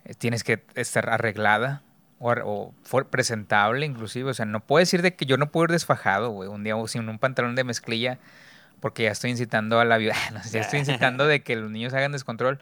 [0.03, 1.81] eh, tienes que estar arreglada
[2.19, 4.29] o, o for- presentable inclusive.
[4.31, 6.75] O sea, no puedo decir de que yo no puedo ir desfajado, güey, un día
[6.87, 8.17] sin un pantalón de mezclilla
[8.81, 12.11] porque ya estoy incitando a la violencia, ya estoy incitando de que los niños hagan
[12.11, 12.59] descontrol.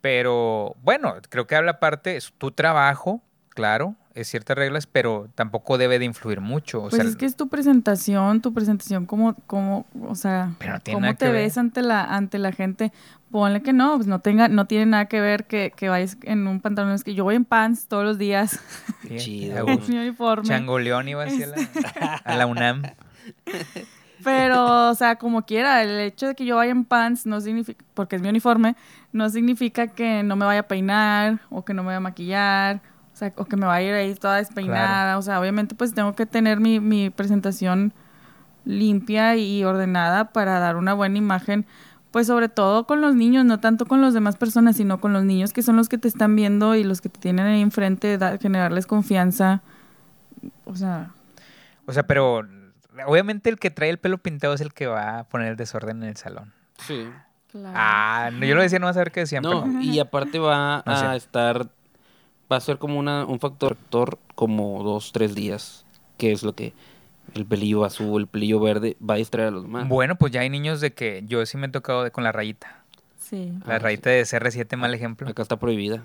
[0.00, 5.78] Pero bueno, creo que habla parte, es tu trabajo, claro, es ciertas reglas, pero tampoco
[5.78, 6.78] debe de influir mucho.
[6.84, 10.80] O Pues sea, es que es tu presentación, tu presentación como, como, o sea, no
[10.92, 11.34] cómo te ver.
[11.34, 12.92] ves ante la, ante la gente.
[13.30, 16.46] Ponle que no, pues no tenga, no tiene nada que ver que, que vayas en
[16.46, 16.92] un pantalón.
[16.92, 18.60] Es que yo voy en pants todos los días,
[19.16, 19.90] Chido, a gusto.
[19.92, 20.46] mi uniforme.
[20.46, 21.56] Changoleón iba hacia la,
[22.24, 22.82] a la UNAM.
[24.24, 27.84] Pero, o sea, como quiera, el hecho de que yo vaya en pants no significa,
[27.94, 28.74] porque es mi uniforme,
[29.12, 32.80] no significa que no me vaya a peinar o que no me vaya a maquillar,
[33.12, 35.18] o sea, o que me vaya a ir ahí toda despeinada.
[35.18, 37.92] O sea, obviamente pues tengo que tener mi, mi presentación
[38.64, 41.66] limpia y ordenada para dar una buena imagen,
[42.10, 45.22] pues sobre todo con los niños, no tanto con las demás personas, sino con los
[45.24, 48.18] niños que son los que te están viendo y los que te tienen ahí enfrente,
[48.18, 49.62] da- generarles confianza.
[50.64, 51.10] O sea,
[51.86, 52.42] O sea, pero
[53.06, 56.02] obviamente el que trae el pelo pintado es el que va a poner el desorden
[56.02, 56.52] en el salón.
[56.86, 57.08] Sí.
[57.50, 57.74] claro.
[57.78, 59.42] Ah, no, yo lo decía, no vas a ver qué decían.
[59.42, 61.06] No, pero- y aparte va No sé.
[61.06, 61.68] a estar,
[62.52, 63.76] va a ser como una, un factor
[64.34, 65.84] como dos, tres días,
[66.18, 66.74] que es lo que
[67.34, 69.88] el pelillo azul, el pelillo verde va a distraer a los demás.
[69.88, 72.32] Bueno, pues ya hay niños de que yo sí me he tocado de- con la
[72.32, 72.82] rayita.
[73.18, 73.52] Sí.
[73.66, 75.28] La Ah, rayita de CR7, mal ejemplo.
[75.28, 76.04] Acá está prohibida,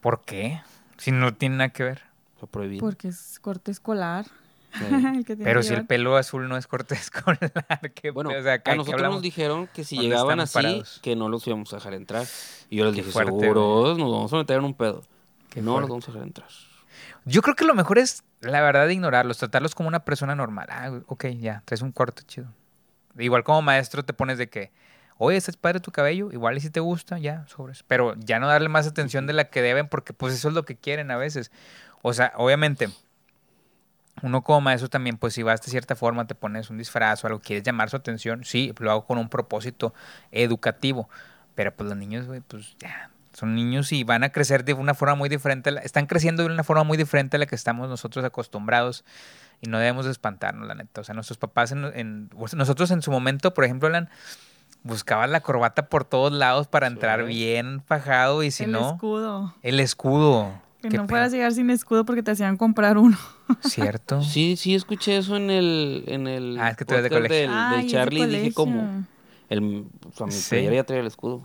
[0.00, 0.60] ¿Por qué?
[0.98, 2.02] Si no tiene nada que ver.
[2.34, 2.80] está prohibida.
[2.80, 4.26] Porque es corte escolar.
[4.72, 5.24] Sí.
[5.26, 7.38] que Pero que si el pelo azul no es corte escolar,
[7.94, 9.16] ¿qué Bueno, o sea, ¿qué- a nosotros hablamos?
[9.16, 11.00] nos dijeron que si ¿Dónde llegaban así, parados?
[11.02, 12.26] que no los íbamos a dejar entrar.
[12.68, 15.02] Y yo les Qué dije, fuerte, seguros, nos vamos a meter en un pedo.
[15.50, 15.80] Qué no fuerte.
[15.82, 16.48] los vamos a dejar entrar.
[17.24, 20.66] Yo creo que lo mejor es, la verdad, ignorarlos, tratarlos como una persona normal.
[20.70, 22.46] Ah, ok, ya, traes un corte chido.
[23.18, 24.70] Igual como maestro te pones de que,
[25.18, 27.82] oye, estás padre tu cabello, igual y si te gusta, ya, sobres.
[27.86, 30.64] Pero ya no darle más atención de la que deben, porque pues eso es lo
[30.64, 31.50] que quieren a veces.
[32.02, 32.88] O sea, obviamente,
[34.22, 37.26] uno como maestro también, pues si vas de cierta forma, te pones un disfraz o
[37.26, 39.94] algo, quieres llamar su atención, sí, lo hago con un propósito
[40.32, 41.08] educativo.
[41.54, 44.94] Pero pues los niños, güey, pues ya, son niños y van a crecer de una
[44.94, 47.88] forma muy diferente, la- están creciendo de una forma muy diferente a la que estamos
[47.88, 49.04] nosotros acostumbrados
[49.60, 51.00] y no debemos de espantarnos, la neta.
[51.00, 54.08] O sea, nuestros papás, en, en- pues, nosotros en su momento, por ejemplo, Alan,
[54.82, 57.26] buscaban la corbata por todos lados para entrar Sí.
[57.26, 59.54] bien fajado y si el no, escudo.
[59.62, 60.52] el escudo.
[60.82, 63.18] Que Qué no fueras a llegar sin escudo porque te hacían comprar uno.
[63.60, 64.22] ¿Cierto?
[64.22, 67.36] Sí, sí, escuché eso en el, en el Ah, es que tú eres de colegio.
[67.36, 68.26] del, Ay, del Charlie.
[68.26, 69.04] Dije, ¿cómo?
[69.50, 70.48] El, o sea, mi Sí.
[70.50, 71.42] playera ya traía el escudo.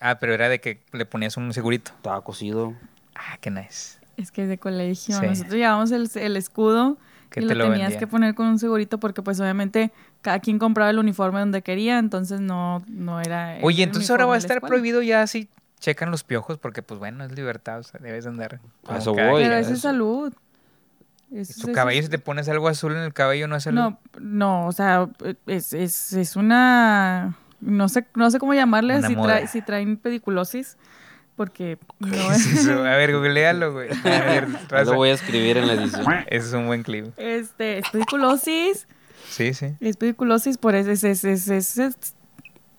[0.00, 1.92] Ah, pero era de que le ponías un segurito.
[1.96, 2.74] Estaba cosido.
[3.14, 3.98] Ah, qué nice.
[4.18, 5.18] Es que es de colegio.
[5.18, 5.26] Sí.
[5.26, 6.98] Nosotros llevábamos el, el escudo
[7.30, 7.98] Que y te lo lo tenías vendían.
[8.00, 11.98] que poner con un segurito porque pues obviamente cada quien compraba el uniforme donde quería,
[11.98, 13.58] entonces no, no era...
[13.62, 14.68] Oye, entonces ahora va a estar escuela.
[14.68, 15.48] prohibido ya si
[15.80, 18.60] checan los piojos, porque pues bueno, es libertad, o sea, debes andar.
[18.84, 19.42] como eso voy.
[19.42, 20.32] Pero eso es eso- salud.
[21.32, 23.64] Eso- Tu eso cabello, es- si te pones algo azul en el cabello, no es
[23.64, 23.80] salud.
[23.80, 25.08] No, no, o sea,
[25.46, 27.36] es, es, es una...
[27.60, 30.76] No sé, no sé cómo llamarle si, trae- si traen pediculosis,
[31.34, 32.46] porque no ¿Qué es...
[32.46, 32.78] es eso?
[32.84, 33.88] A ver, googlealo, güey.
[34.04, 34.46] A ver,
[34.86, 36.06] lo voy a escribir en la edición.
[36.28, 37.06] Ese es un buen clip.
[37.16, 38.86] Este, es pediculosis,
[39.28, 39.74] Sí, sí.
[39.80, 41.90] es pediculosis por ese, ese, ese- ese- ese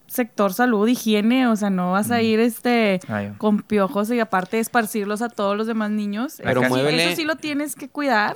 [0.07, 4.59] sector salud, higiene, o sea, no vas a ir este Ay, con piojos y aparte
[4.59, 6.35] esparcirlos a todos los demás niños.
[6.43, 8.35] Pero Eso sí- muévele- Eso sí lo tienes que cuidar.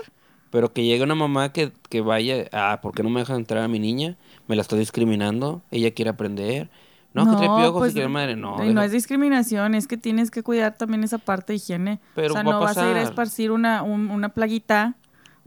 [0.52, 3.64] Pero que llegue una mamá que, que vaya, ah, ¿por qué no me dejan entrar
[3.64, 4.18] a mi niña?
[4.48, 6.70] Me la está discriminando, ella quiere aprender.
[7.14, 8.56] No, que trae piojos pues, y que la madre, no.
[8.64, 12.00] y no deja- es discriminación, es que tienes que cuidar también esa parte de higiene.
[12.16, 14.96] Pero o sea, va a no vas a ir a esparcir una, un- una plaguita,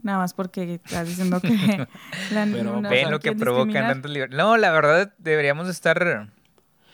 [0.05, 1.49] nada más porque estás diciendo que...
[2.31, 3.93] la, Pero una- Ven lo que provocan discriminar.
[3.93, 4.37] tanto libertad.
[4.37, 6.29] No, la verdad, deberíamos estar.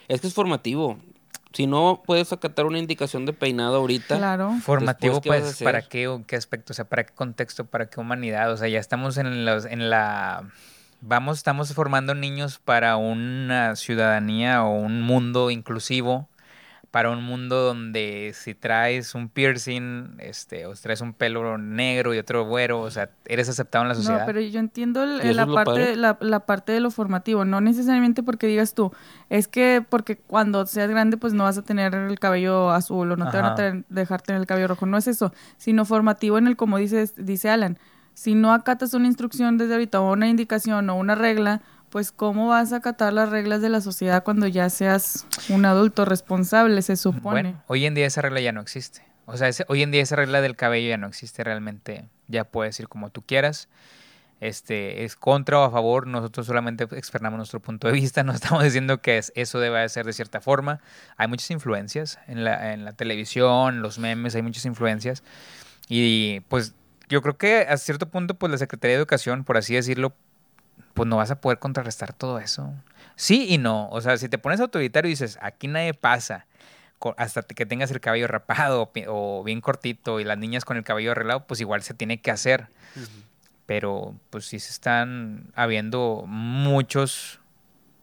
[0.08, 0.97] Es que es formativo.
[1.54, 4.54] Si no puedes acatar una indicación de peinado ahorita, Claro.
[4.63, 5.63] Formativo, Después, ¿qué vas a pues?
[5.63, 6.71] ¿para qué o qué aspecto?
[6.71, 7.65] O sea, ¿para qué contexto?
[7.65, 8.52] ¿Para qué humanidad?
[8.54, 10.50] O sea, ya estamos en, los, en la...
[11.02, 16.30] Vamos, estamos formando niños para una ciudadanía o un mundo inclusivo,
[16.92, 22.14] para un mundo donde si traes un piercing, este, o si traes un pelo negro
[22.14, 24.20] y otro güero, o sea, eres aceptado en la sociedad.
[24.20, 27.46] No, pero yo entiendo el- ¿Y eso la, parte, la, la parte de lo formativo,
[27.46, 28.92] no necesariamente porque digas tú,
[29.30, 33.16] es que porque cuando seas grande pues no vas a tener el cabello azul o
[33.16, 36.38] no te van a tener- dejar tener el cabello rojo, no es eso, sino formativo
[36.38, 37.80] en el como dices, dice Alan,
[38.14, 42.48] si no acatas una instrucción desde ahorita o una indicación o una regla, pues cómo
[42.48, 46.96] vas a acatar las reglas de la sociedad cuando ya seas un adulto responsable, se
[46.96, 47.42] supone.
[47.44, 49.04] Bueno, hoy en día esa regla ya no existe.
[49.26, 52.06] O sea, ese- hoy en día esa regla del cabello ya no existe realmente.
[52.28, 53.68] Ya puedes ir como tú quieras.
[54.40, 56.08] Este, es contra o a favor.
[56.08, 58.24] Nosotros solamente externamos nuestro punto de vista.
[58.24, 60.80] No estamos diciendo que es- eso debe de ser de cierta forma.
[61.18, 65.24] Hay muchas influencias en la, en la televisión, los memes, hay muchas influencias.
[65.88, 66.74] Y pues
[67.10, 70.14] yo creo que a cierto punto, pues la Secretaría de Educación, por así decirlo,
[70.94, 72.74] pues no vas a poder contrarrestar todo eso.
[73.15, 73.89] Sí y no.
[73.89, 76.46] O sea, si te pones autoritario y dices, aquí nadie pasa,
[77.17, 81.12] hasta que tengas el cabello rapado o bien cortito y las niñas con el cabello
[81.12, 82.67] arreglado, pues igual se tiene que hacer.
[83.65, 87.39] Pero pues sí se están habiendo muchos,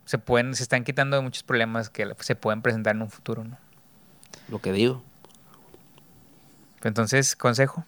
[0.04, 3.44] se pueden, se están quitando de muchos problemas que se pueden presentar en un futuro,
[3.44, 3.58] ¿no?
[4.48, 5.02] Lo que digo.
[6.82, 7.84] Entonces, consejo.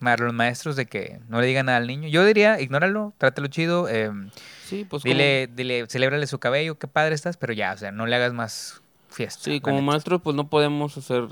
[0.00, 2.08] Para los maestros de que no le digan nada al niño.
[2.08, 3.88] Yo diría, ignóralo, trátalo chido.
[3.88, 4.30] em,
[4.64, 7.90] Sí, pues como- dile, dile, celébrale su cabello, qué padre estás, pero ya, o sea,
[7.90, 9.42] no le hagas más fiesta.
[9.44, 11.24] Sí, como maestros, pues no podemos hacer,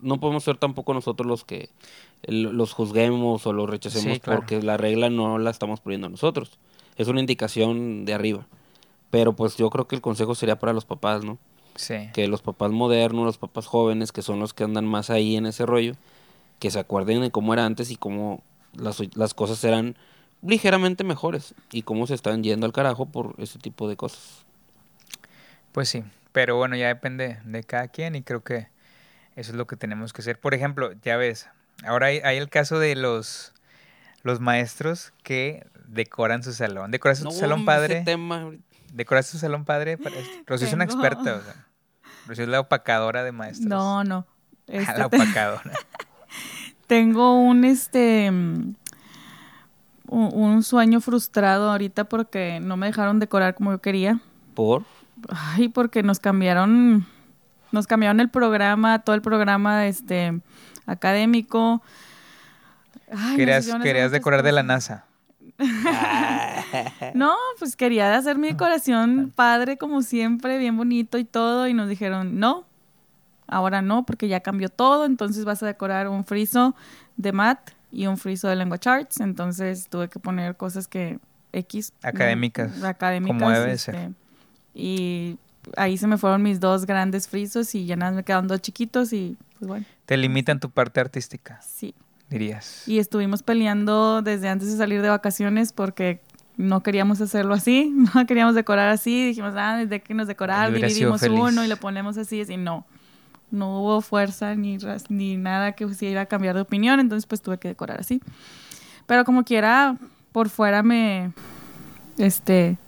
[0.00, 1.68] no podemos ser tampoco nosotros los que
[2.26, 4.40] los juzguemos o los rechacemos Sí, claro.
[4.40, 6.58] porque la regla no la estamos poniendo nosotros.
[6.96, 8.46] Es una indicación de arriba.
[9.10, 11.36] Pero pues yo creo que el consejo sería para los papás, ¿no?
[11.74, 12.08] Sí.
[12.14, 15.44] Que los papás modernos, los papás jóvenes, que son los que andan más ahí en
[15.46, 15.94] ese rollo,
[16.58, 19.96] que se acuerden de cómo era antes y cómo las, las cosas eran
[20.42, 24.44] ligeramente mejores y cómo se están yendo al carajo por ese tipo de cosas.
[25.72, 28.68] Pues sí, pero bueno, ya depende de cada quien y creo que
[29.36, 30.38] eso es lo que tenemos que hacer.
[30.38, 31.48] Por ejemplo, ya ves,
[31.84, 33.52] ahora hay, hay el caso de los,
[34.22, 36.90] los maestros que decoran su salón.
[36.90, 38.02] ¿Decoraste tu salón padre?
[38.04, 38.52] tema,
[38.92, 39.98] ¿Decoraste tu salón padre?
[40.46, 41.66] Rocío es una experta, o sea.
[42.26, 43.68] Rocío es la opacadora de maestros.
[43.68, 44.26] No, no.
[44.66, 45.72] Este, la te- opacadora.
[46.86, 48.74] tengo un este mm,
[50.08, 54.20] un, sueño frustrado ahorita porque no me dejaron decorar como yo quería.
[54.54, 54.84] por...
[55.28, 57.06] Ay, porque nos cambiaron
[57.72, 60.40] nos cambiaron el programa, todo el programa este
[60.86, 61.82] académico.
[63.10, 64.62] Ay, querías decorar de la.
[64.62, 65.06] NASA.
[67.14, 71.88] No, pues quería hacer mi decoración padre como siempre, bien bonito y todo, y nos
[71.88, 72.64] dijeron, no,
[73.46, 76.74] ahora no, porque ya cambió todo, entonces vas a decorar un friso
[77.16, 81.18] de mat y un friso de lengua charts, entonces tuve que poner cosas que
[81.52, 81.92] X.
[82.02, 82.08] ¿no?
[82.08, 83.38] Académicas, Académicas.
[83.38, 83.94] como debe de ser.
[83.94, 84.12] este,
[84.74, 85.38] Y
[85.76, 89.12] ahí se me fueron mis dos grandes frisos y ya nada, me quedaron dos chiquitos
[89.12, 91.94] y pues bueno, Te limitan tu parte artística, sí.
[92.28, 92.86] dirías.
[92.88, 96.20] Y estuvimos peleando desde antes de salir de vacaciones porque
[96.56, 99.26] no queríamos hacerlo así, no queríamos decorar así.
[99.26, 102.42] Dijimos, ah, desde que nos decorar, dividimos uno y lo ponemos así.
[102.48, 102.86] Y no,
[103.54, 107.00] no hubo fuerza ni, ni nada que pusiera a cambiar de opinión.
[107.00, 108.20] Entonces, pues tuve que decorar así.
[109.06, 109.96] Pero como quiera,
[110.32, 111.32] por fuera me,
[112.18, 112.78] este,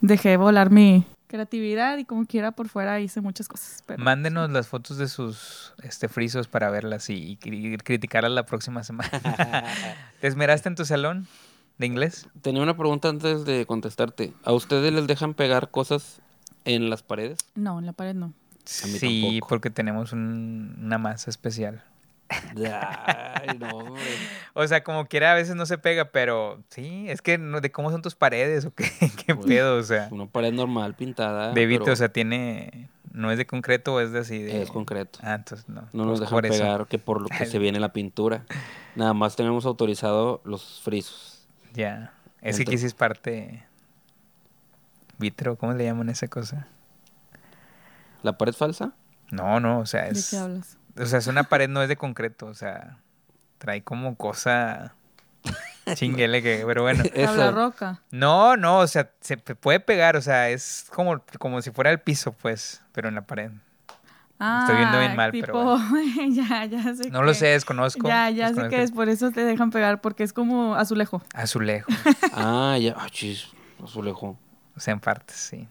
[0.00, 3.82] dejé volar mi creatividad y como quiera por fuera hice muchas cosas.
[3.86, 8.46] Pero, Mándenos las fotos de sus este, frisos para verlas y, y cri- criticarlas la
[8.46, 9.10] próxima semana.
[10.20, 11.26] ¿Te esmeraste en tu salón
[11.78, 12.28] de inglés?
[12.42, 14.32] Tenía una pregunta antes de contestarte.
[14.44, 16.20] ¿A ustedes les dejan pegar cosas
[16.64, 17.38] en las paredes?
[17.54, 18.32] No, en la pared no.
[18.66, 19.48] Sí, tampoco.
[19.48, 21.82] porque tenemos un- una masa especial.
[22.28, 24.02] Ay, no, hombre.
[24.54, 27.70] O sea, como quiera, a veces no se pega, pero sí, es que no, de
[27.70, 28.84] cómo son tus paredes o qué,
[29.26, 30.08] qué Pues, pedo, o sea.
[30.10, 31.52] Una pared normal pintada.
[31.52, 32.88] De Vito, pero o sea, tiene.
[33.12, 34.62] No es de concreto, es de así de.
[34.62, 35.18] Es concreto.
[35.22, 35.82] Ah, entonces no.
[35.92, 36.58] No nos pues dejan por eso.
[36.62, 38.44] pegar que por lo que se viene la pintura.
[38.94, 41.46] Nada más tenemos autorizado los frisos.
[41.74, 42.12] Ya.
[42.42, 43.62] Es que aquí Entonces- sí es parte.
[45.18, 46.66] Vitro, ¿cómo le llaman esa cosa?
[48.26, 48.92] ¿La pared falsa?
[49.30, 50.30] No, no, o sea, ¿De es.
[50.30, 50.76] qué hablas?
[50.98, 52.98] O sea, es una pared, no es de concreto, o sea.
[53.58, 54.94] Trae como cosa.
[55.94, 57.04] Chinguele que, pero bueno.
[57.14, 58.02] Tabla roca.
[58.10, 62.00] No, no, o sea, se puede pegar, o sea, es como, como si fuera el
[62.00, 63.52] piso, pues, pero en la pared.
[64.38, 65.78] Estoy viendo bien Ah, mal, pero tipo,
[66.34, 68.06] ya, ya sé No lo que- sé, desconozco.
[68.08, 68.70] Ya, ya sé desconozco.
[68.76, 71.22] que es por eso te dejan pegar, porque es como azulejo.
[71.32, 71.90] Azulejo,
[72.34, 72.94] Ah, ya.
[72.98, 73.46] Ah, chis.
[73.82, 74.36] Azulejo.
[74.76, 75.68] o sea, en partes, sí.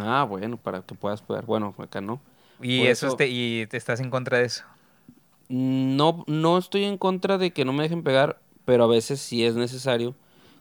[0.00, 1.44] Ah, bueno, para que puedas pegar.
[1.46, 2.20] Bueno, acá no.
[2.60, 4.64] Y Por eso, eso- este- y te estás en contra de eso.
[5.48, 9.44] No, no estoy en contra de que no me dejen pegar, pero a veces sí
[9.44, 10.14] es necesario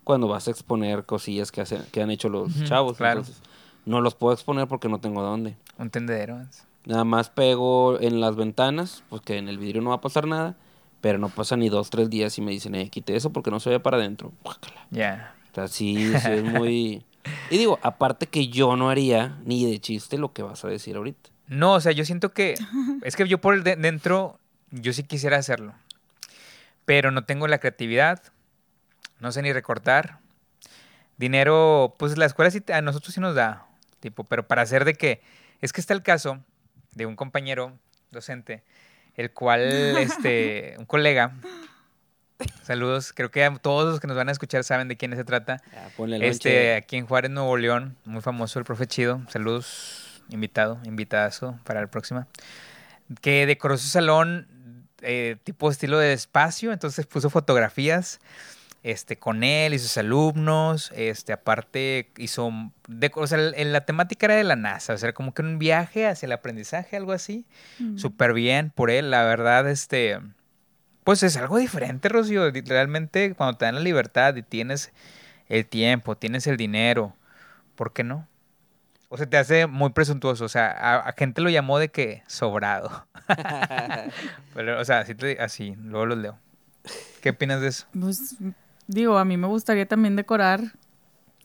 [0.03, 2.97] cuando vas a exponer cosillas que, hacen, que han hecho los chavos.
[2.97, 3.21] claro.
[3.21, 3.41] Entonces,
[3.85, 5.55] no los puedo exponer porque no tengo dónde.
[5.77, 6.39] Un tendedero.
[6.41, 10.01] es- Nada más pego en las ventanas, pues que en el vidrio no va a
[10.01, 10.55] pasar nada,
[11.01, 13.59] pero no pasa ni dos, tres días y me dicen, eh, quité eso porque no
[13.59, 14.31] se ve para adentro.
[14.91, 15.33] Ya.
[15.51, 17.03] O sea, sí, sí es muy...
[17.49, 20.95] Y digo, aparte que yo no haría ni de chiste lo que vas a decir
[20.95, 21.29] ahorita.
[21.47, 22.55] No, o sea, yo siento que.
[23.03, 24.39] Es que yo por el de- dentro,
[24.71, 25.73] yo sí quisiera hacerlo.
[26.85, 28.21] Pero no tengo la creatividad.
[29.19, 30.19] No sé ni recortar.
[31.17, 33.65] Dinero, pues la escuela sí, a nosotros sí nos da.
[33.99, 35.21] Tipo, pero para hacer de que.
[35.61, 36.39] Es que está el caso
[36.93, 37.77] de un compañero
[38.11, 38.63] docente,
[39.15, 39.61] el cual,
[39.97, 41.33] este, un colega.
[42.63, 45.23] Saludos, creo que a todos los que nos van a escuchar saben de quién se
[45.23, 45.61] trata.
[45.71, 46.75] Ya, ponle el Este, lonche.
[46.75, 49.21] aquí en Juárez, Nuevo León, muy famoso el profe Chido.
[49.29, 52.27] Saludos, invitado, invitadazo para la próxima.
[53.21, 54.47] Que decoró su salón
[55.01, 58.19] eh, tipo estilo de espacio, entonces puso fotografías
[58.81, 60.91] este, con él y sus alumnos.
[60.95, 62.51] Este, aparte hizo,
[63.15, 66.25] o sea, la temática era de la NASA, o sea, como que un viaje hacia
[66.25, 67.45] el aprendizaje, algo así.
[67.79, 67.97] Mm.
[67.97, 70.19] Súper bien por él, la verdad, este,
[71.05, 72.51] pues es algo diferente, Rocío.
[72.51, 74.91] Realmente cuando te dan la libertad y tienes
[75.47, 77.15] el tiempo, tienes el dinero,
[77.75, 78.27] ¿por qué no?
[79.07, 80.43] O sea, te hace muy presuntuoso.
[80.43, 83.07] O sea, a, a gente lo llamó de que sobrado.
[84.53, 86.37] Pero, o sea, así, te- así, luego los leo.
[87.21, 87.85] ¿Qué opinas de eso?
[87.99, 88.35] Pues,
[88.87, 90.61] digo, a mí me gustaría también decorar.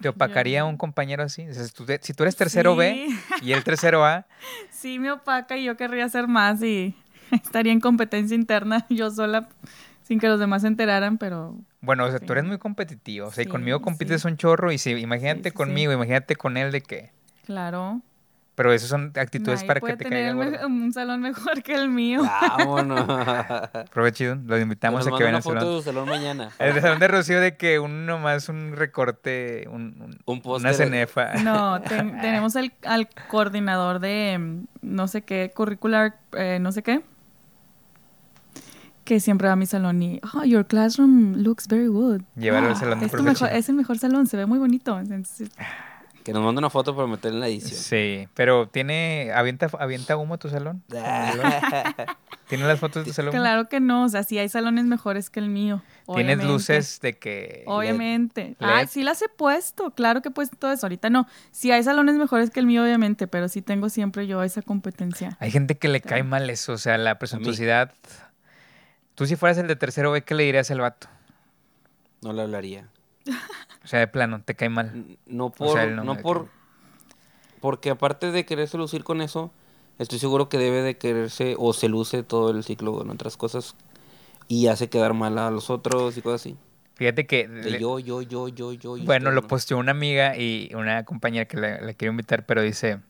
[0.01, 1.47] ¿Te opacaría un compañero así?
[1.49, 3.09] O sea, si tú, si tú eres tercero B
[3.43, 4.27] y el tercero A,
[4.71, 6.97] Sí, me opaca y yo querría hacer más y
[7.45, 9.49] estaría en competencia interna yo sola
[10.03, 12.27] sin que los demás se enteraran, pero bueno, o sea, Sí.
[12.27, 13.29] tú eres muy competitivo.
[13.29, 14.29] O sea, y conmigo compites sí.
[14.29, 15.55] un chorro y si, imagínate sí, sí.
[15.55, 17.13] conmigo, imagínate con él de que...
[17.47, 18.01] claro.
[18.57, 20.67] Pero esas son actitudes nadie para que te tener caiga gordo.
[20.67, 22.21] un salón mejor que el mío.
[22.59, 23.07] Vámonos.
[23.91, 25.73] Provecho, los invitamos Nos a que vean una el foto salón.
[25.77, 26.51] de su salón mañana.
[26.59, 31.35] El salón de Rocío de que un nomás un recorte, un, un- Un una cenefa.
[31.43, 36.83] No, ten- tenemos el, al coordinador de mm, no sé qué, curricular, eh, no sé
[36.83, 37.01] qué,
[39.05, 42.23] que siempre va a mi salón y, oh, your classroom looks very good.
[42.37, 44.99] Llevarlo al salón de Es, mejor- es el mejor salón, se ve muy bonito.
[44.99, 45.49] Entonces,
[46.23, 47.81] Que nos manda una foto para meter en la edición.
[47.81, 50.83] Sí, pero tiene, avienta, avienta humo tu salón.
[52.49, 53.33] ¿Tiene las fotos de tu salón?
[53.33, 55.83] claro que no, o sea, sí hay salones mejores que el mío.
[56.07, 56.45] Tienes obviamente.
[56.47, 57.63] luces de que...
[57.67, 58.57] Obviamente.
[58.59, 58.69] LED.
[58.69, 60.87] Ah, sí las he puesto, claro que he puesto todo eso.
[60.87, 61.27] Ahorita no.
[61.53, 65.37] Sí hay salones mejores que el mío, obviamente, pero sí tengo siempre yo esa competencia.
[65.39, 67.93] Hay gente que le cae mal eso, o sea, la presuntuosidad.
[69.21, 71.07] Tú si fueras el de tercero B, ¿qué le dirías al vato?
[72.23, 72.89] No le hablaría.
[73.85, 75.19] O sea, de plano, te cae mal.
[75.27, 76.49] No O por, sea, él no no por,
[77.61, 79.53] porque aparte de quererse lucir con eso,
[79.99, 83.77] estoy seguro que debe de quererse o se luce todo el ciclo en otras cosas
[84.49, 86.57] y hace quedar mal a los otros y cosas así.
[86.95, 87.47] Fíjate que...
[87.47, 88.97] De le- yo, yo, yo, yo, yo.
[89.05, 89.49] Bueno, lo no.
[89.49, 93.01] posteó una amiga y una compañera que la, la quiero invitar, pero dice,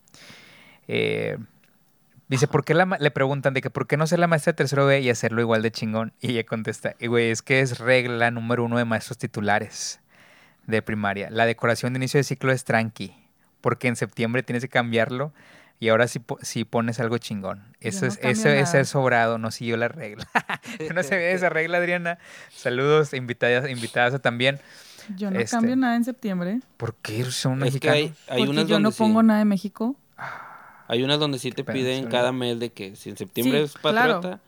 [0.88, 1.38] eh,
[2.34, 4.52] dice, ¿por qué la ma-" le preguntan de que por qué no ser la maestra
[4.52, 6.12] de tercero B y hacerlo igual de chingón?
[6.20, 10.00] Y ella contesta, "Y, güey, es que es regla número uno de maestros titulares
[10.66, 11.28] de primaria.
[11.30, 13.14] La decoración de inicio de ciclo es tranqui,
[13.60, 15.32] porque en septiembre tienes que cambiarlo
[15.80, 17.74] y ahora sí, po- sí pones algo chingón.
[17.80, 20.28] Eso no es, eso es ser sobrado, no siguió la regla.
[20.78, 22.18] Yo no sabía de esa regla, Adriana.
[22.54, 24.60] Saludos, invitadas, invitadas también.
[25.16, 26.60] Yo no Este, cambio nada en septiembre.
[26.76, 27.96] ¿Por qué son Es que mexicanos?
[27.96, 28.98] hay, hay porque yo no sí.
[28.98, 29.96] pongo nada de México.
[30.90, 33.64] Hay unas donde sí te Qué piden cada mes de que si en septiembre Sí,
[33.66, 34.40] es patriota,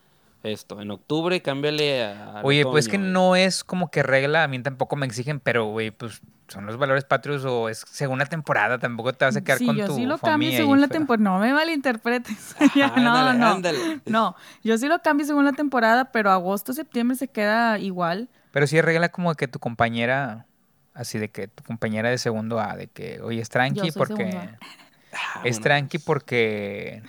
[0.43, 0.81] esto.
[0.81, 2.41] En octubre cámbiale a.
[2.43, 5.93] Oye, pues que no es como que regla, a mí tampoco me exigen, pero güey,
[5.93, 9.59] pues son los valores patrios o es según la temporada, tampoco te vas a quedar
[9.59, 11.31] sí, con yo tu sí lo cambio familia según ahí, la temporada.
[11.31, 12.57] No me malinterpretes.
[12.75, 13.47] Ya, no, Ándale, no.
[13.47, 14.01] ándale.
[14.07, 18.29] No, yo sí lo cambio según la temporada, pero agosto, septiembre se queda igual.
[18.51, 20.47] Pero sí es regla como que tu compañera,
[20.93, 24.51] así de que tu compañera de segundo A, de que, oye, es tranqui Yo porque...
[25.13, 27.03] Ah, Es bueno, tranqui porque...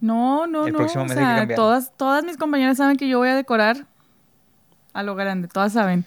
[0.00, 0.78] No, no, El no.
[0.78, 3.86] próximo o mes hay que todas, todas mis compañeras saben que yo voy a decorar
[4.92, 6.04] a lo grande, todas saben.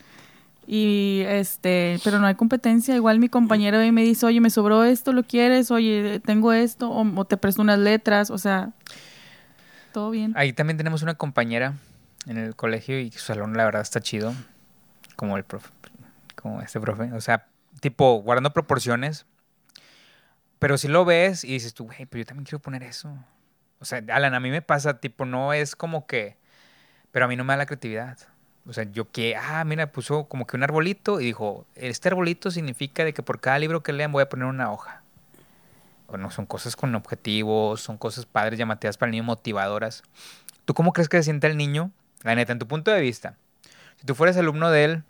[0.67, 2.95] Y este, pero no hay competencia.
[2.95, 5.71] Igual mi compañero hoy me dice, oye, me sobró esto, ¿lo quieres?
[5.71, 8.69] Oye, tengo esto, o, o te presto unas letras, o sea,
[9.91, 10.33] todo bien.
[10.37, 11.73] Ahí también tenemos una compañera
[12.27, 14.33] en el colegio y su salón la verdad está chido,
[15.17, 15.69] como el profe,
[16.41, 17.47] como este profe, o sea,
[17.81, 19.25] tipo guardando proporciones,
[20.61, 23.11] pero si lo ves y dices tú, güey, pero yo también quiero poner eso.
[23.79, 26.37] O sea, Alan, a mí me pasa, tipo, no es como que,
[27.09, 28.19] pero a mí no me da la creatividad.
[28.67, 32.51] O sea, yo que, ah, mira, puso como que un arbolito y dijo, este arbolito
[32.51, 35.01] significa de que por cada libro que lean voy a poner una hoja.
[36.05, 40.03] O no, son cosas con objetivos, son cosas padres, llamativas para el niño, motivadoras.
[40.65, 41.89] ¿Tú cómo crees que se siente el niño?
[42.21, 43.35] La neta, en tu punto de vista.
[43.97, 45.03] Si tú fueras alumno de él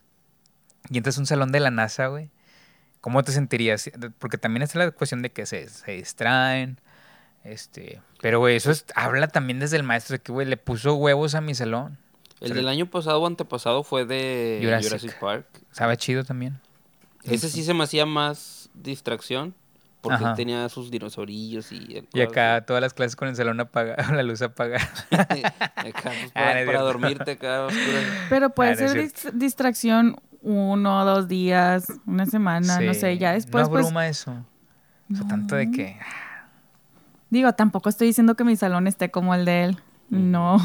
[0.89, 2.29] y entras a un salón de la NASA, güey,
[3.01, 3.89] ¿cómo te sentirías?
[4.19, 6.79] Porque también está la cuestión de que se, se distraen,
[7.43, 10.95] Este, pero güey, eso es- habla también desde el maestro de que, güey, le puso
[10.95, 11.97] huevos a mi salón.
[12.39, 14.89] El del año pasado o antepasado fue de Jurassic.
[14.91, 15.45] Jurassic, Park.
[15.71, 16.59] Estaba chido también.
[17.23, 19.53] Ese sí se me hacía más distracción.
[20.01, 20.33] Porque Ajá.
[20.33, 21.97] tenía sus dinosaurillos y...
[21.97, 22.65] el Y acá cuadro.
[22.65, 24.81] todas las clases con el salón apagado, la luz apagada.
[25.11, 26.83] Acá, pues, Ah, para, no es para cierto.
[26.85, 27.67] dormirte acá.
[28.27, 33.65] Pero puede Ah, no ser distracción uno, dos días, una semana, no sé, ya después
[33.65, 34.45] No pues abruma eso.
[35.11, 35.97] O sea, tanto de que...
[37.29, 39.77] digo, tampoco estoy diciendo que mi salón esté como el de él.
[40.09, 40.57] No.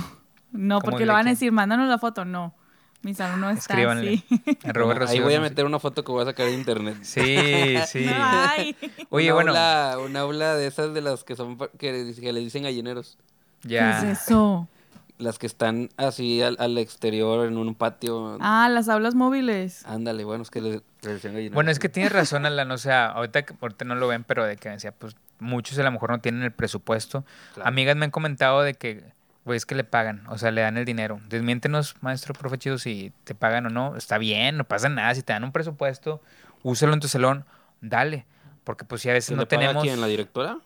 [0.52, 2.54] No, ¿Cómo porque lo van a decir, mándanos la foto, no.
[3.02, 4.24] Mi salón no está Escríbanle.
[4.24, 4.42] así.
[5.08, 6.98] Ahí voy a meter una foto que voy a sacar de internet.
[7.02, 8.06] Sí, sí.
[8.12, 8.74] Ay.
[9.10, 12.64] Oye, bueno, Aula, un aula de esas de las que son que, que le dicen
[12.64, 13.18] gallineros.
[13.62, 14.00] ya.
[14.00, 14.68] ¿Qué es eso?
[15.18, 18.36] Las que están así al, al exterior en un patio.
[18.40, 19.84] Ah, las aulas móviles.
[19.86, 21.48] Ándale, bueno, es que le, le.
[21.50, 22.70] Bueno, es que tienes razón, Alan.
[22.70, 25.82] O sea, ahorita, que- ahorita no lo ven, pero de que decía, pues muchos a
[25.84, 27.24] lo mejor no tienen el presupuesto.
[27.54, 27.68] Claro.
[27.68, 29.04] Amigas me han comentado de que,
[29.46, 31.18] güey, es que le pagan, o sea, le dan el dinero.
[31.30, 33.96] Desmiéntenos, maestro, profe chido, si te pagan o no.
[33.96, 35.14] Está bien, no pasa nada.
[35.14, 36.20] Si te dan un presupuesto,
[36.62, 37.46] úsalo en tu salón,
[37.80, 38.26] dale.
[38.64, 39.82] Porque pues si a veces ¿Se no tenemos...
[39.82, 40.58] quién, la directora?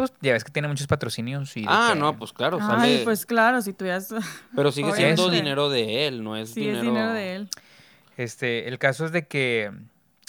[0.00, 1.64] Pues ya ves que tiene muchos patrocinios y...
[1.68, 3.04] Ah, que- no, pues claro, Ay, sale.
[3.04, 4.08] pues claro, si tuvieras...
[4.54, 5.16] pero sigue obviamente.
[5.16, 6.78] siendo dinero de él, no es Sí, dinero.
[6.78, 7.48] es dinero de él.
[8.16, 9.70] Este, el caso es de que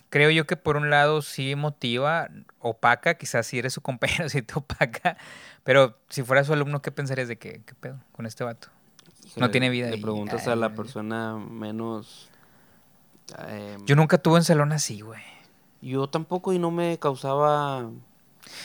[0.10, 4.42] creo yo que por un lado sí motiva, opaca, quizás si eres su compañero, sí
[4.42, 5.18] te opaca,
[5.64, 8.70] pero si fuera su alumno, ¿qué pensarías de que, qué pedo con este vato?
[9.26, 12.30] Híjole, no tiene vida Le preguntas ay, a la persona menos.
[13.48, 15.22] eh, Yo nunca tuve un salón así, güey.
[15.82, 17.90] yo tampoco y no me causaba.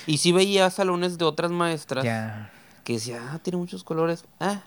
[0.06, 2.50] Y sí veía salones de otras maestras Ya.
[2.84, 4.24] que decía, ah, tiene muchos colores.
[4.40, 4.62] Ah,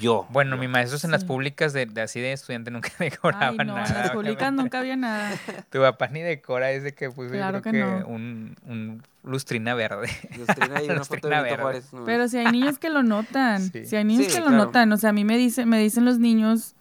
[0.00, 0.26] yo.
[0.30, 0.60] Bueno, yo.
[0.60, 3.82] mis maestros en las públicas de, de así de estudiante nunca Ay, decoraban no, en
[3.82, 4.02] nada.
[4.02, 5.32] las públicas nunca había nada.
[5.70, 8.06] Tu papá ni decora, es de que puso yo Claro creo que que, no.
[8.08, 10.08] un, un lustrina verde.
[10.36, 11.62] Lustrina y una foto de Lustrina Benito verde.
[11.62, 11.92] Juárez.
[11.92, 12.04] no.
[12.04, 13.84] Pero si hay niños que lo notan, Sí.
[13.86, 14.64] si hay niños Sí, que lo claro.
[14.64, 16.74] notan, o sea, a mí me dicen, me dicen los niños,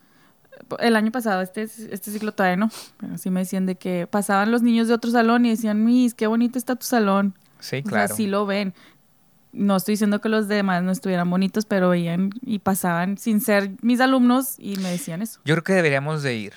[0.79, 4.51] el año pasado, este, este ciclo todavía no, pero sí me decían de que pasaban
[4.51, 7.33] los niños de otro salón y decían, Miss, qué bonito está tu salón.
[7.59, 8.07] Sí, O claro.
[8.07, 8.73] sea, sí lo ven.
[9.53, 13.71] No estoy diciendo que los demás no estuvieran bonitos, pero veían y pasaban sin ser
[13.81, 15.39] mis alumnos y me decían eso.
[15.45, 16.53] Yo creo que deberíamos de ir.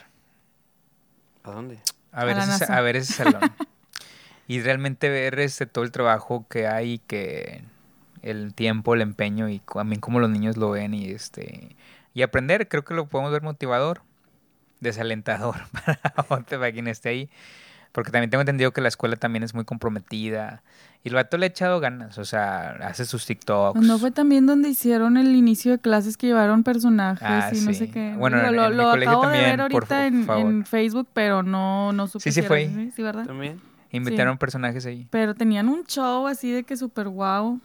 [1.45, 1.79] ¿A dónde?
[2.13, 3.41] a ver, la ese, a ver ese salón.
[4.49, 7.63] y realmente ver este, todo el trabajo que hay, que
[8.23, 11.77] el tiempo, el empeño y también cómo los niños lo ven y este
[12.19, 14.03] y aprender, creo que lo podemos ver motivador,
[14.81, 15.57] desalentador
[16.17, 17.31] para, para quien esté ahí.
[17.93, 20.63] Porque también tengo entendido que la escuela también es muy comprometida.
[21.05, 23.81] Y el vato le ha echado ganas, o sea, hace sus TikToks.
[23.81, 27.73] ¿No fue también donde hicieron el inicio de clases que llevaron personajes Ah, y no
[27.73, 27.75] sí.
[27.75, 28.15] sé qué?
[28.19, 31.43] Bueno, Digo, en- lo, en mi lo colegio acabo de ver ahorita en, Facebook, pero
[31.43, 32.65] no, no supe Sí, sí fue.
[32.65, 33.25] ese, Sí, ¿verdad?
[33.27, 33.61] También.
[33.91, 34.39] Invitaron sí.
[34.39, 35.07] personajes ahí.
[35.11, 37.59] Pero tenían un show así de que súper guau.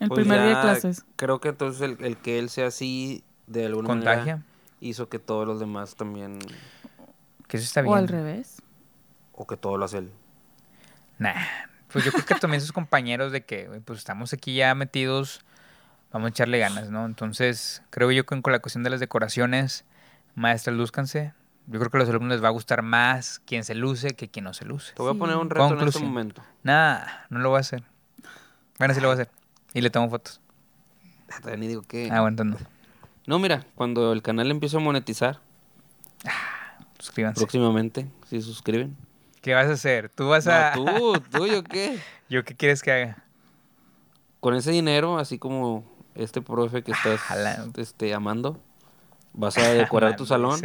[0.00, 1.04] El Pues primer día de clases.
[1.16, 4.42] Creo que entonces el, el que él sea así, de alguna manera, Contagia.
[4.80, 6.38] hizo que todos los demás también.
[7.48, 7.92] Que eso está bien.
[7.92, 8.62] O al revés.
[9.32, 10.12] O que todo lo hace él.
[11.18, 11.34] Nah,
[11.92, 15.44] pues yo creo que también sus compañeros de que, pues estamos aquí ya metidos,
[16.12, 17.04] vamos a echarle ganas, ¿no?
[17.06, 19.84] Entonces, creo yo que con la cuestión de las decoraciones,
[20.34, 21.34] maestras, lúzcanse.
[21.68, 24.28] Yo creo que a los alumnos les va a gustar más quien se luce que
[24.28, 24.94] quien no se luce.
[24.94, 25.16] Te voy Sí.
[25.16, 26.42] a poner un reto en este momento.
[26.64, 27.84] Nah, no lo voy a hacer.
[28.78, 29.30] Bueno, sí lo voy a hacer.
[29.72, 30.40] Y le tomo fotos.
[31.56, 32.06] Ni digo que.
[32.10, 32.71] Ah, bueno, entonces no.
[33.26, 35.40] No, mira, cuando el canal empiece a monetizar,
[36.98, 37.40] Suscríbanse.
[37.40, 38.96] próximamente, si suscriben.
[39.40, 40.08] ¿Qué vas a hacer?
[40.08, 40.72] ¿Tú vas a...?
[40.74, 40.84] Tú,
[41.30, 41.98] tú, yo qué.
[42.28, 43.24] ¿Yo qué quieres que haga?
[44.40, 47.66] Con ese dinero, así como este profe que estás Jala.
[47.76, 48.60] este, amando,
[49.32, 50.60] vas a decorar tu salón.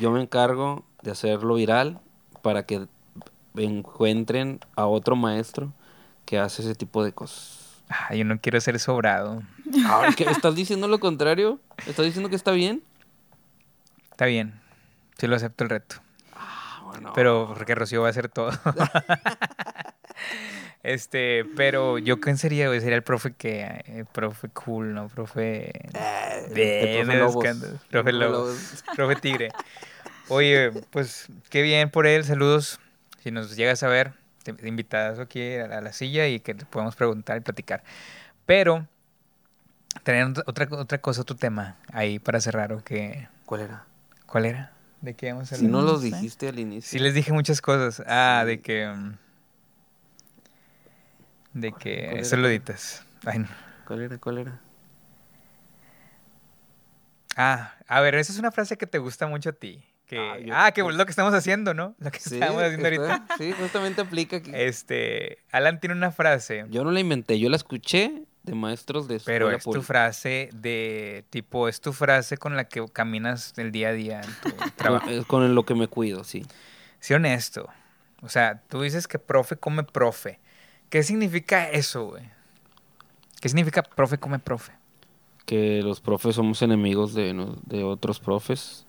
[0.00, 2.00] Yo me encargo de hacerlo viral
[2.42, 2.86] para que
[3.56, 5.72] encuentren a otro maestro
[6.24, 7.57] que hace ese tipo de cosas.
[7.88, 9.42] Ah, yo no quiero ser sobrado.
[9.86, 10.24] Ahora, ¿qué?
[10.24, 11.60] ¿Estás diciendo lo contrario?
[11.86, 12.82] ¿Estás diciendo que está bien?
[14.10, 14.60] Está bien.
[15.18, 15.96] Sí lo acepto el reto.
[16.34, 17.12] Ah, bueno.
[17.14, 18.50] Pero porque Rocío va a hacer todo.
[20.82, 25.08] este, pero yo quién sería, güey, sería el profe que eh, profe cool, ¿no?
[25.08, 27.04] Profe Eh, de
[27.90, 28.84] profe Lobos.
[28.94, 29.48] profe Tigre.
[30.28, 32.80] Oye, pues qué bien por él, saludos.
[33.22, 34.12] Si nos llegas a ver,
[34.52, 37.40] te, te invitadas aquí a la, a la silla y que te podamos preguntar y
[37.40, 37.82] platicar.
[38.46, 38.86] Pero
[40.02, 43.84] tener otra otra cosa, otro tema ahí para cerrar o que ¿Cuál era?
[44.26, 44.72] ¿cuál era?
[45.00, 45.70] ¿De qué vamos a Si hablar?
[45.70, 46.90] no No lo dijiste al inicio.
[46.90, 48.02] Sí les dije muchas cosas.
[48.06, 48.48] Ah, Sí.
[48.48, 48.86] de que...
[48.88, 49.12] mm,
[51.54, 52.04] De ¿Cuál- que...
[52.06, 52.24] cuál era?
[52.24, 53.02] Saluditas.
[53.24, 53.48] Ay, no.
[53.86, 54.18] ¿Cuál era?
[54.18, 54.60] ¿Cuál era?
[57.36, 59.84] Ah, a ver, esa es una frase que te gusta mucho a ti.
[60.08, 61.94] Que, Ah, yo- ah, que es lo que estamos haciendo, ¿no?
[61.98, 63.36] Lo que Sí, estamos haciendo está- ahorita.
[63.38, 64.50] sí, justamente aplica aquí.
[64.54, 69.20] Este, Alan tiene una frase, Yo no la inventé, yo la escuché de maestros de
[69.22, 73.88] pero es tu frase de tipo, es tu frase con la que caminas el día
[73.90, 75.04] a día en tu trabajo.
[75.04, 76.46] Con, es con lo que me cuido, sí.
[77.00, 77.68] Sí, honesto.
[78.22, 80.40] O sea, tú dices que profe come profe.
[80.88, 82.24] ¿Qué significa eso, güey?
[83.42, 84.72] ¿Qué significa profe come profe?
[85.44, 87.34] Que los profes somos enemigos de,
[87.66, 88.86] de otros profes,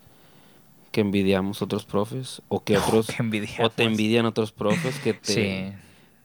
[0.91, 3.07] que envidiamos otros profes, o que otros...
[3.59, 5.33] O te envidian otros profes, que te...
[5.71, 5.77] Sí,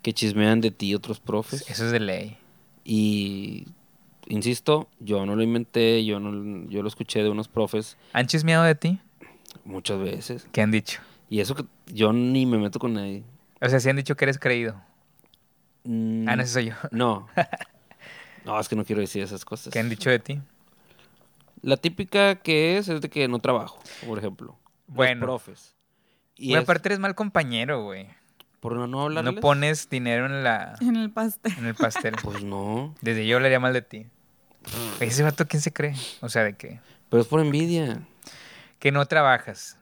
[0.02, 1.64] que chismean de ti otros profes.
[1.70, 2.36] eso es de ley.
[2.84, 3.66] Y
[4.28, 8.64] insisto, yo no lo inventé, yo no yo lo escuché de unos profes ¿Han chismeado
[8.64, 8.98] de ti?
[9.64, 10.46] muchas veces.
[10.52, 11.00] ¿Qué han dicho?
[11.30, 13.22] Y eso que yo ni me meto con nadie.
[13.62, 14.74] O sea, sí han dicho que eres creído.
[15.84, 16.74] Mm, Ah, no, ese soy yo.
[16.90, 17.26] no.
[18.44, 19.72] No, es que no quiero decir esas cosas.
[19.72, 20.38] ¿Qué han dicho de ti?
[21.64, 24.58] La típica que es es de que no trabajo, por ejemplo.
[24.88, 25.20] Los Bueno.
[25.26, 25.74] profes.
[26.36, 28.08] Y Güey, es aparte eres mal compañero, güey.
[28.60, 29.34] por no, no hablarles.
[29.34, 31.52] No pones dinero en la En el pastel.
[31.58, 32.14] en el pastel.
[32.22, 32.94] Pues no.
[33.00, 34.06] Desde yo hablaría mal de ti.
[35.00, 35.94] Ese vato, ¿quién se cree?
[36.20, 38.02] O sea, de que, Pero es por envidia.
[38.78, 39.78] que no trabajas.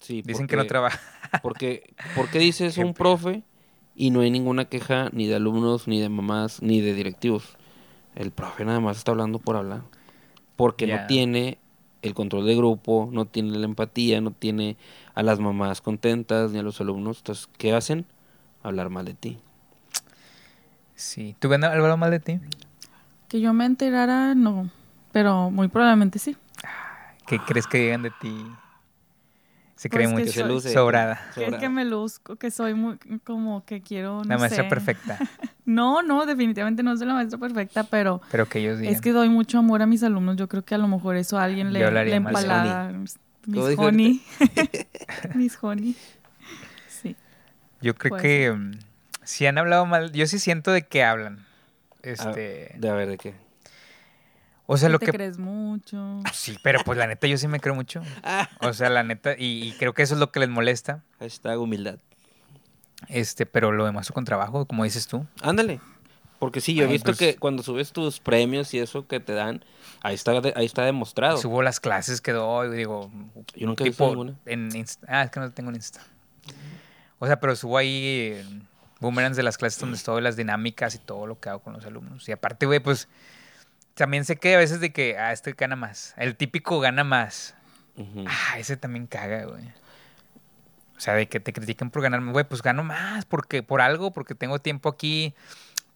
[0.00, 1.00] Sí, Dicen que no porque- trabajas.
[1.42, 3.42] Porque, ¿por qué dices Qué un profe
[3.94, 7.56] y no hay ninguna queja ni de alumnos, ni de mamás, ni de directivos?
[8.14, 9.82] El profe nada más está hablando por hablar.
[10.56, 11.58] Porque no tiene
[12.02, 14.76] el control de grupo, no tiene la empatía, no tiene
[15.14, 17.18] a las mamás contentas, ni a los alumnos.
[17.18, 18.06] Entonces, ¿qué hacen?
[18.62, 19.38] Hablar mal de ti.
[20.94, 21.36] Sí.
[21.38, 22.40] ¿Tú ven algo mal de ti?
[23.28, 24.70] Que yo me enterara, no.
[25.12, 26.36] Pero muy probablemente sí.
[27.26, 28.46] ¿Qué crees que digan de ti?
[29.76, 30.24] Se cree Pues que mucho.
[30.24, 30.72] Que se soy- luce.
[30.72, 31.20] Sobrada.
[31.34, 34.68] Que, me luzco, que soy muy, como que quiero, no La maestra sé.
[34.68, 35.18] perfecta.
[35.66, 38.94] No, no, definitivamente no soy la maestra perfecta, pero Pero que ellos digan.
[38.94, 40.36] es que doy mucho amor a mis alumnos.
[40.36, 42.24] Yo creo que a lo mejor eso a alguien Yo le, hablaría le.
[42.24, 44.22] ¿Cómo Mis honey.
[45.34, 45.96] mis honey.
[46.88, 47.16] Sí.
[47.80, 48.78] Yo creo que mm,
[49.24, 51.38] si han hablado mal, yo sí siento de que hablan.
[51.40, 53.34] Ah, Este, de a ver, ¿de qué?
[54.66, 56.20] O sea, Que lo te que crees mucho.
[56.32, 58.02] sí, pero pues la neta yo sí me creo mucho.
[58.60, 61.02] O sea, la neta y, y creo que eso es lo que les molesta.
[61.20, 61.98] Hashtag humildad.
[63.08, 65.26] Este, pero lo demás con trabajo, como dices tú.
[65.42, 65.80] Ándale.
[66.38, 69.32] Porque sí, yo he visto pues- que cuando subes tus premios y eso que te
[69.32, 69.64] dan,
[70.02, 71.38] ahí está, ahí está demostrado.
[71.38, 73.10] Subo las clases que doy, digo,
[73.54, 74.34] Yo nunca he visto ninguna.
[74.44, 75.06] en Insta.
[75.08, 76.00] Ah, es que no tengo en Insta.
[77.18, 78.02] O sea, pero subo ahí
[78.34, 78.44] eh,
[79.00, 81.86] boomerangs de las clases donde estoy, las dinámicas y todo lo que hago con los
[81.86, 82.28] alumnos.
[82.28, 83.08] Y aparte, güey, pues
[83.96, 86.14] también sé que a veces de que, ah, este gana más.
[86.18, 87.54] El típico gana más.
[88.26, 89.64] Ah, ese también caga, güey.
[90.96, 93.80] O sea, de que te critiquen por ganar más, güey, pues gano más porque por
[93.80, 95.34] algo, porque tengo tiempo aquí,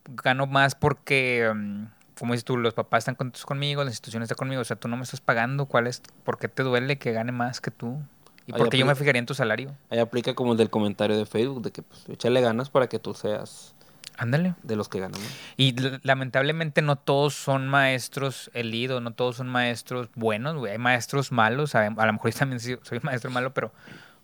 [0.07, 1.85] gano más porque, mm,
[2.19, 4.89] como dices tú, los papás están contentos conmigo, la institución está conmigo, o sea, tú
[4.89, 6.03] no me estás pagando, ¿cuál es?
[6.25, 8.03] ¿Por qué te duele que gane más que tú?
[8.47, 9.75] ¿Y por qué yo me fijaría en tu salario?
[9.91, 12.99] Ahí aplica como el del comentario de Facebook, de que pues échale ganas para que
[12.99, 13.75] tú seas
[14.21, 14.55] Ándale.
[14.63, 15.19] de los que ganan.
[15.19, 15.27] ¿no?
[15.57, 20.73] Y lamentablemente no todos son maestros elido, no todos son maestros buenos, güey.
[20.73, 23.73] Hay maestros malos, a, a lo mejor yo también soy maestro malo, pero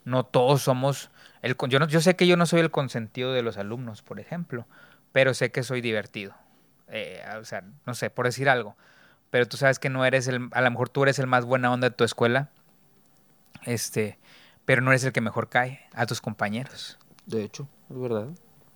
[0.04, 3.42] no todos somos el yo no, yo sé que yo no soy el consentido de
[3.42, 4.66] los alumnos, por ejemplo,
[5.12, 6.34] pero sé que soy divertido.
[6.88, 8.76] Eh, o sea, no sé, por decir algo.
[9.30, 11.72] Pero tú sabes que no eres el, a lo mejor tú eres el más buena
[11.72, 12.50] onda de tu escuela,
[13.64, 14.18] este,
[14.64, 16.98] pero no eres el que mejor cae a tus compañeros.
[17.26, 18.28] De hecho, es verdad.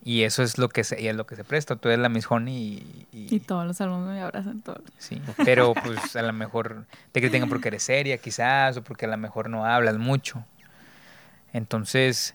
[0.02, 1.76] Y eso es lo que se, y es lo que se presta.
[1.76, 4.80] Tú eres la Miss Honey y, y- Y todos los alumnos me abrazan todos.
[4.98, 9.08] Sí, pero pues a lo mejor te critican porque eres seria quizás o porque a
[9.08, 10.44] lo mejor no hablas mucho.
[11.52, 12.34] Entonces,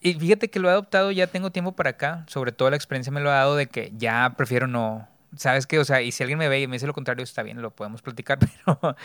[0.00, 3.12] y fíjate que lo he adoptado ya tengo tiempo para acá, sobre todo la experiencia
[3.12, 5.78] me lo ha dado de que ya prefiero no, ¿sabes qué?
[5.78, 7.70] O sea, y si alguien me ve y me dice lo contrario, está bien, lo
[7.72, 8.96] podemos platicar, pero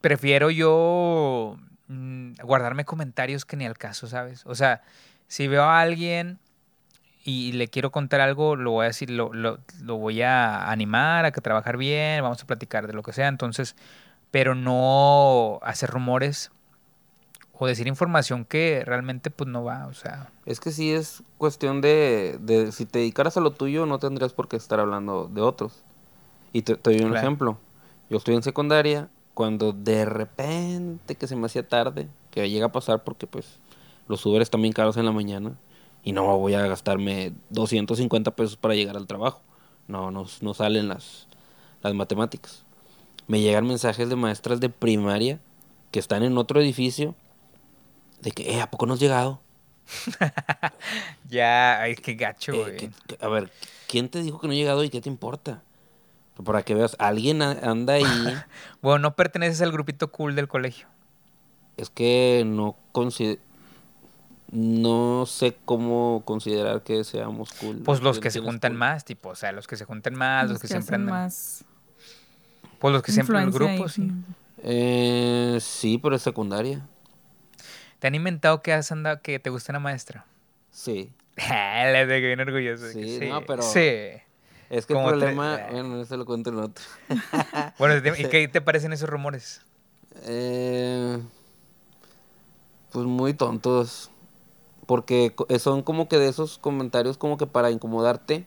[0.00, 1.56] prefiero yo
[1.88, 4.42] mm, guardarme comentarios que ni al caso, ¿sabes?
[4.46, 4.82] O sea,
[5.28, 6.38] si veo a alguien
[7.24, 11.24] y le quiero contar algo, lo voy a decir, lo, lo, lo voy a animar
[11.24, 13.74] a que trabajar bien, vamos a platicar de lo que sea, entonces,
[14.30, 16.50] pero no hacer rumores
[17.58, 21.80] o decir información que realmente pues no va, o sea, Es que sí es cuestión
[21.80, 25.40] de, de si te dedicaras a lo tuyo, no tendrías por qué estar hablando de
[25.40, 25.82] otros.
[26.52, 27.18] Y te, te doy un Claro.
[27.26, 27.58] ejemplo.
[28.10, 32.72] Yo estoy en secundaria, cuando de repente que se me hacía tarde, que llega a
[32.72, 33.58] pasar porque pues
[34.08, 35.52] los Uber están bien caros en la mañana
[36.04, 39.42] y no voy a gastarme 250 pesos para llegar al trabajo.
[39.88, 41.26] No, no, no salen las,
[41.82, 42.64] las matemáticas.
[43.26, 45.40] Me llegan mensajes de maestras de primaria
[45.90, 47.14] que están en otro edificio
[48.20, 49.40] de que, eh, ¿a poco no has llegado?
[51.28, 53.18] ya, ay, qué gacho, Eh, güey.
[53.20, 53.50] a ver,
[53.88, 55.62] ¿quién te dijo que no he llegado y qué te importa?
[56.44, 58.04] Para que veas, alguien anda ahí.
[58.82, 60.88] Bueno, no perteneces al grupito cool del colegio.
[61.76, 63.38] Es que no consider-
[64.52, 67.78] no sé cómo considerar que seamos cool.
[67.84, 68.78] Pues los que se ¿Tienes juntan cool?
[68.78, 71.14] más, tipo, o sea, los que se juntan más, los, que, siempre hacen andan.
[71.24, 71.64] más
[72.78, 73.68] Pues los que siempre en los ahí.
[73.76, 74.10] grupos, sí.
[74.62, 76.86] Eh, sí, pero es secundaria.
[77.98, 80.24] ¿Te han inventado que has andado, que te gusta una maestra?
[80.70, 81.10] Sí.
[81.36, 82.84] Les de que bien orgulloso.
[82.86, 84.20] que Sí, sí, no, pero- Sí.
[84.70, 86.84] Es que el Como tre- problema, bueno, eso lo cuento en otro.
[87.78, 89.60] Bueno, ¿y qué te parecen esos rumores?
[90.22, 91.18] Eh,
[92.92, 94.10] pues muy tontos.
[94.86, 98.46] Porque eh, son como que de esos comentarios como que para incomodarte.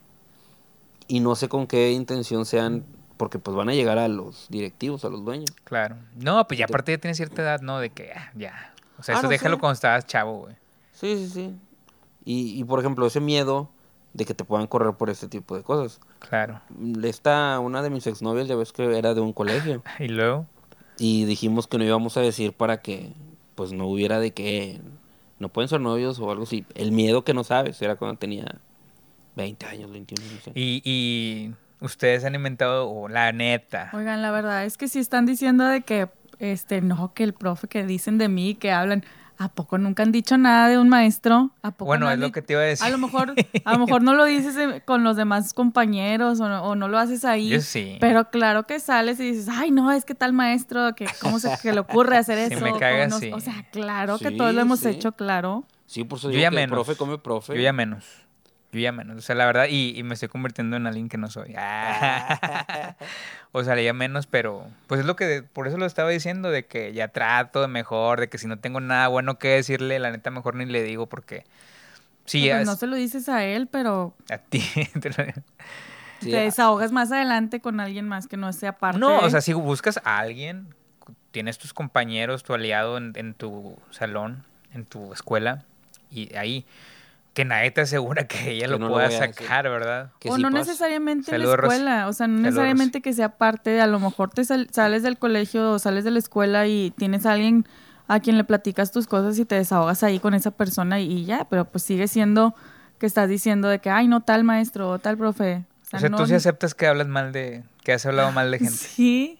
[1.07, 2.85] Y no sé con qué intención sean.
[3.17, 5.49] Porque pues van a llegar a los directivos, a los dueños.
[5.63, 5.95] Claro.
[6.15, 7.79] No, pues ya Te- aparte ya tienes cierta edad, ¿no?
[7.79, 8.73] De que ah, ya.
[8.99, 9.59] O sea, Ah, eso no, déjalo sí.
[9.59, 10.55] cuando estabas chavo, güey.
[10.93, 11.55] Sí, sí, sí.
[12.25, 13.69] Y, y por ejemplo, ese miedo
[14.13, 15.99] de que te puedan correr por este tipo de cosas.
[16.19, 16.61] Claro.
[17.03, 19.81] Esta, una de mis exnovias, ya ves que era de un colegio.
[19.99, 20.45] Y luego,
[20.99, 23.13] Y dijimos que no íbamos a decir para que
[23.55, 24.79] pues no hubiera de que
[25.39, 26.65] no pueden ser novios o algo así.
[26.75, 28.55] El miedo que no sabes era cuando tenía
[29.35, 30.51] 20 años, 21, no sé.
[30.55, 33.89] y, y ustedes han inventado, o la neta.
[33.93, 36.09] Oigan, la verdad es que si están diciendo de que,
[36.39, 39.03] este, no, que el profe que dicen de mí, que hablan,
[39.39, 41.51] ¿a poco nunca han dicho nada de un maestro?
[41.61, 42.85] ¿A poco Bueno, no es lo que te iba a decir.
[42.85, 43.33] A lo mejor,
[43.65, 46.87] a lo mejor no lo dices eh, con los demás compañeros o no, o no
[46.87, 47.49] lo haces ahí.
[47.49, 47.97] Yo sí.
[47.99, 51.51] Pero claro que sales y dices, ay, no, es que tal maestro, que cómo se
[51.61, 52.63] que le ocurre hacer Si eso.
[52.63, 53.31] me o caga, no- sí.
[53.31, 54.89] O sea, claro que todos lo hemos sí.
[54.89, 55.65] hecho, claro.
[55.85, 56.75] Sí, por eso Yo digo ya que el menos.
[56.85, 57.53] profe come profe.
[57.55, 58.05] Yo ya menos.
[58.73, 59.17] Yo ya menos.
[59.17, 61.55] O sea, la verdad, y, y me estoy convirtiendo en alguien que no soy.
[63.51, 66.51] o sea, ya menos, pero pues es lo que, de- por eso lo estaba diciendo,
[66.51, 69.99] de que ya trato de mejor, de que si no tengo nada bueno que decirle,
[69.99, 71.43] la neta mejor ni le digo porque...
[72.25, 74.61] Sí, Pues ya no es- se lo dices a él, pero a ti.
[75.01, 75.15] te lo-
[76.19, 78.99] Sí, te ah, desahogas más adelante con alguien más que no sea parte.
[78.99, 80.73] No, o sea, si buscas a alguien,
[81.31, 84.43] tienes tus compañeros, tu aliado en, en tu salón,
[84.73, 85.63] en tu escuela,
[86.09, 86.65] y ahí,
[87.37, 90.11] que nadie te asegura que ella Que lo no pueda sacar, ¿verdad?
[90.19, 90.59] que o sí no pasa.
[90.65, 91.75] necesariamente en la Rosy.
[91.75, 94.67] escuela, o sea, no Saludos, necesariamente que sea parte de, a lo mejor te sal-
[94.71, 97.67] sales del colegio o sales de la escuela y tienes a alguien
[98.07, 101.25] a quien le platicas tus cosas y te desahogas ahí con esa persona y, y
[101.25, 102.55] ya, pero pues sigue siendo
[102.97, 105.63] que estás diciendo de que, ay, no tal maestro o tal profe.
[105.93, 108.57] O sea, no- tú sí aceptas que hablas mal de, que has hablado mal de
[108.65, 108.73] gente.
[108.73, 109.39] Sí,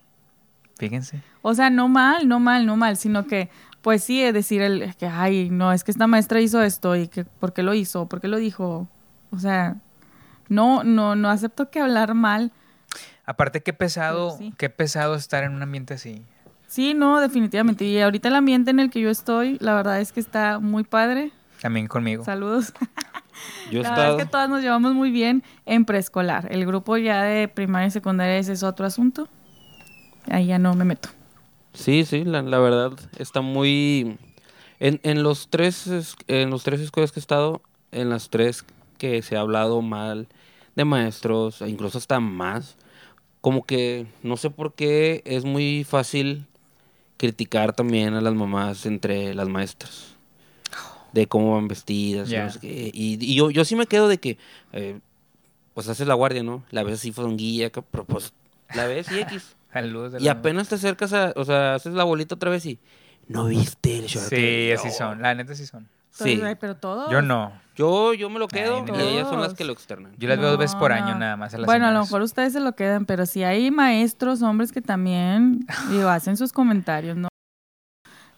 [0.78, 1.24] Fíjense.
[1.42, 3.50] o sea, no mal, no mal, no mal, sino que,
[3.82, 7.08] pues sí, es decir, el, que, ay, no, es que esta maestra hizo esto y
[7.08, 8.08] que, ¿por qué lo hizo?
[8.08, 8.88] ¿Por qué lo dijo?
[9.32, 9.78] O sea,
[10.50, 12.52] no, no, no acepto que hablar mal.
[13.26, 14.54] Aparte, qué pesado, sí.
[14.58, 16.26] qué pesado estar en un ambiente así.
[16.68, 17.86] Sí, no, definitivamente.
[17.86, 20.84] Y ahorita el ambiente en el que yo estoy, la verdad es que está muy
[20.84, 21.32] padre.
[21.62, 22.24] También conmigo.
[22.24, 22.74] Saludos.
[23.72, 24.18] Yo la verdad estado...
[24.18, 26.48] es que todas nos llevamos muy bien en preescolar.
[26.52, 29.30] El grupo ya de primaria y secundaria ese es otro asunto.
[30.30, 31.10] Ahí ya no me meto.
[31.74, 34.18] Sí, sí, la, la verdad está muy...
[34.80, 37.62] En, en los tres es- en los tres escuelas que he estado,
[37.92, 38.64] en las tres
[38.98, 40.28] que se ha hablado mal
[40.76, 42.76] de maestros, e incluso hasta más,
[43.42, 46.46] como que no sé por qué es muy fácil
[47.18, 50.16] criticar también a las mamás entre las maestras.
[51.14, 52.44] De cómo van vestidas, y Ya.
[52.46, 52.92] no sé qué.
[52.94, 54.38] Y, y yo, yo sí me quedo de que,
[54.74, 55.00] eh,
[55.74, 56.64] pues haces la guardia, ¿no?
[56.70, 57.12] La ves así
[57.72, 58.34] que- pero pues
[58.74, 59.56] la ves y X.
[59.72, 60.22] Saludos.
[60.22, 62.80] Y apenas te acercas a, o sea, haces la bolita otra vez y
[63.28, 64.28] no viste el short.
[64.28, 65.22] Sí, así son.
[65.22, 65.90] La neta sí son.
[66.12, 66.42] Sí.
[66.60, 67.12] Pero todos.
[67.12, 67.52] Yo no.
[67.76, 70.14] Yo, yo me lo quedo Ay, y ellas son las que lo externan.
[70.18, 71.20] Yo las veo dos veces por año no.
[71.20, 71.54] nada más.
[71.54, 74.72] A las Bueno, a lo mejor ustedes se lo quedan, pero si hay maestros, hombres
[74.72, 77.28] que también digo, hacen sus comentarios, ¿no?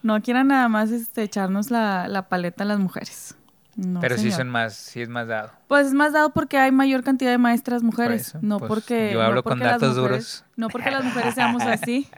[0.02, 3.36] No quieran nada más este, echarnos la, la paleta a las mujeres.
[3.76, 5.52] No, Pero sí son más, sí es más dado.
[5.68, 9.12] Pues es más dado porque hay mayor cantidad de maestras mujeres, eso, no pues, porque
[9.14, 10.10] yo no hablo con porque las datos mujeres-
[10.42, 10.46] duros.
[10.58, 12.08] No porque las mujeres seamos así.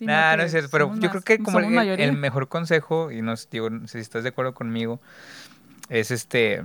[0.00, 3.12] Nah, que no es cierto, pero yo más- creo que como el, el mejor consejo,
[3.12, 5.00] y no sé, digo, no si estás de acuerdo conmigo,
[5.88, 6.64] es este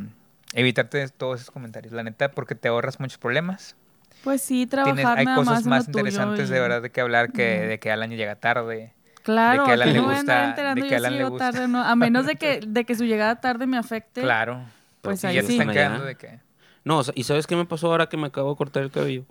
[0.53, 3.75] evitarte todos esos comentarios, la neta, porque te ahorras muchos problemas.
[4.23, 7.31] Pues sí, Tienes, trabajar hay nada cosas más, interesantes y- de verdad de que hablar
[7.31, 8.93] que de que Alan llega tarde.
[9.27, 11.51] Claro, que a Alan que le no gusta- enterando de que Alan le gusta.
[11.51, 14.21] tarde no, a menos de que, de que su llegada tarde me afecte.
[14.21, 14.61] Claro.
[15.01, 16.39] Pues y ahí ya te están quedando de que
[16.85, 19.25] No, ¿y sabes qué me pasó ahora que me acabo de cortar el cabello?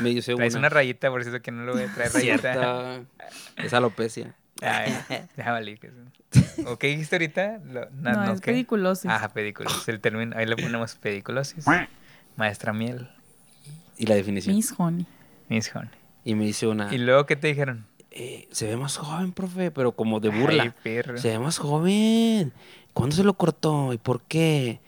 [0.00, 0.58] Me una.
[0.58, 2.38] una rayita, por cierto, que no lo voy a traer rayita.
[2.52, 3.00] Cierta.
[3.56, 4.34] Es alopecia.
[4.62, 4.94] Ay,
[5.36, 5.76] ya valí.
[5.76, 5.90] que.
[6.66, 7.58] ¿O qué dijiste ahorita?
[7.70, 8.52] Lo- No, no, es ¿qué?
[8.52, 9.10] pediculosis.
[9.10, 9.88] Ajá, pediculosis.
[9.88, 11.64] El término, ahí le ponemos pediculosis.
[12.36, 13.08] Maestra miel.
[13.98, 14.54] Y la definición.
[14.56, 15.06] Miss Honey.
[15.48, 15.90] Miss Honey.
[16.24, 16.94] Y me dice una.
[16.94, 17.84] ¿Y luego qué te dijeron?
[18.14, 20.62] Eh, se ve más joven, profe, pero como de burla.
[20.64, 21.18] Ay, perro.
[21.18, 22.52] Se ve más joven.
[22.92, 23.92] ¿Cuándo se lo cortó?
[23.92, 24.80] ¿Y por qué?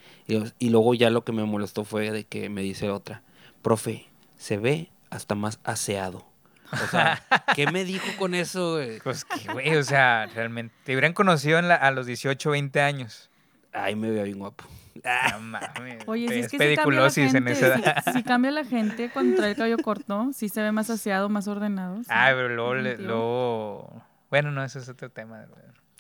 [0.58, 3.22] Y, luego ya lo que me molestó fue de que me dice otra,
[3.62, 4.06] profe,
[4.38, 6.24] se ve hasta más aseado.
[6.72, 7.22] O sea,
[7.54, 9.00] ¿qué me dijo con eso, güey?
[9.00, 10.74] Pues que, güey, o sea, realmente.
[10.84, 13.30] Te hubieran conocido en la- a los 18, 20 años.
[13.74, 14.64] Ay, me veía bien guapo.
[15.04, 16.04] No mames.
[16.06, 17.38] Oye, si es es que sí cambia la pediculosis gente.
[17.38, 18.04] en esa edad.
[18.06, 21.28] Si, si cambia la gente cuando trae el cabello corto, sí se ve más aseado,
[21.28, 21.96] más ordenado.
[21.98, 24.02] sí, Ah, pero luego, le- luego...
[24.30, 25.40] Bueno, no, eso es otro tema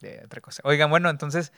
[0.00, 0.62] de, de otra cosa.
[0.64, 1.52] Oigan, bueno, entonces,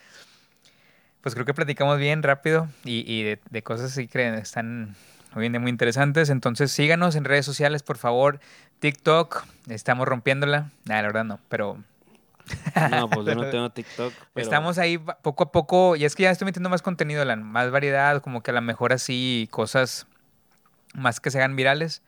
[1.21, 4.95] pues creo que platicamos bien rápido y, y de, de cosas así que están
[5.35, 6.29] hoy en día muy interesantes.
[6.29, 8.39] Entonces, síganos en redes sociales, por favor.
[8.79, 10.69] TikTok, estamos rompiéndola.
[10.85, 11.77] Nah, la verdad no, pero
[12.91, 14.13] No, pues yo no tengo TikTok.
[14.33, 17.43] pero- Estamos ahí poco a poco, y es que ya estoy metiendo más contenido, Alan,
[17.43, 20.07] más variedad, como que a lo mejor así cosas
[20.93, 22.01] más que se hagan virales.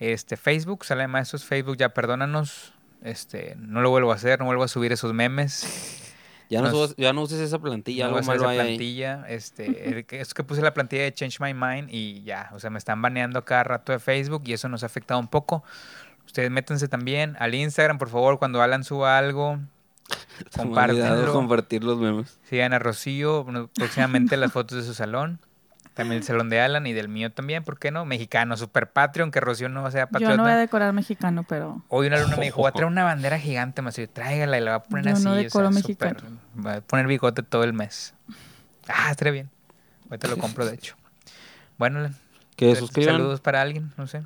[0.00, 2.72] Este, Facebook, sale de maestros, Facebook, ya perdónanos.
[3.02, 6.04] Este, no lo vuelvo a hacer, no vuelvo a subir esos memes.
[6.50, 8.38] Ya no, nos- ya no uses esa plantilla, no esa ahí.
[8.38, 9.26] plantilla.
[9.28, 12.78] Este, es que puse la plantilla de Change My Mind y ya, o sea, me
[12.78, 15.62] están baneando cada rato de Facebook y eso nos ha afectado un poco.
[16.28, 19.58] Ustedes métanse también al Instagram, por favor, cuando Alan suba algo,
[20.56, 21.32] compártanlo.
[21.32, 22.38] compartir los memes.
[22.44, 25.40] Sigan a Rocío, próximamente las fotos de su salón.
[25.94, 28.04] También el salón de Alan y del mío también, ¿por qué no?
[28.04, 30.36] Mexicano, super Patreon, que Rocío no sea Yo patriota.
[30.36, 33.02] no voy a decorar mexicano, pero Hoy una alumna me dijo, voy a traer una
[33.02, 35.24] bandera gigante, me dijo, tráigala y la voy a poner Yo así.
[35.24, 35.74] no o sea, decoro súper-
[36.14, 36.38] mexicano.
[36.54, 38.14] Voy a poner bigote todo el mes.
[38.86, 39.50] Ah, estaría bien.
[40.08, 40.94] Ahorita lo compro, de hecho.
[41.78, 42.14] Bueno, Alan,
[42.54, 43.16] Que sal- suscriban.
[43.16, 44.22] saludos para alguien, no sé.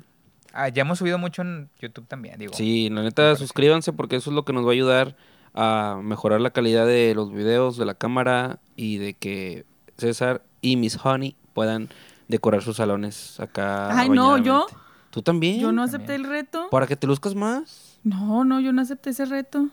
[0.53, 2.53] Ah, ya hemos subido mucho en YouTube también, digo.
[2.53, 5.15] Sí, la neta, suscríbanse porque eso es lo que nos va a ayudar
[5.55, 9.65] a mejorar la calidad de los videos, de la cámara y de que
[9.97, 11.89] César y Miss Honey puedan
[12.27, 13.97] decorar sus salones acá.
[13.99, 14.67] Ay, no, yo-.
[15.09, 15.59] ¿Tú también?
[15.59, 16.01] yo no también.
[16.01, 16.69] acepté el reto.
[16.71, 17.97] Para que te luzcas más.
[18.03, 19.69] No, no, yo no acepté ese reto.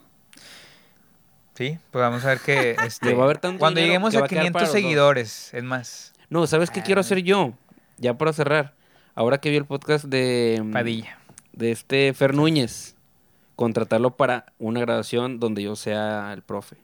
[1.55, 4.25] Sí, pues vamos a ver que este, va a haber tanto cuando lleguemos que a
[4.25, 4.81] a quedar 500 para los dos.
[4.83, 7.03] seguidores, es más, No, ¿sabes qué quiero Ah.
[7.03, 7.53] hacer yo?
[7.99, 8.75] Ya para cerrar.
[9.15, 11.19] Ahora que vi el podcast de, mm, Padilla.
[11.53, 12.95] de este Fer Núñez,
[13.57, 16.77] contratarlo para una graduación donde yo sea el profe.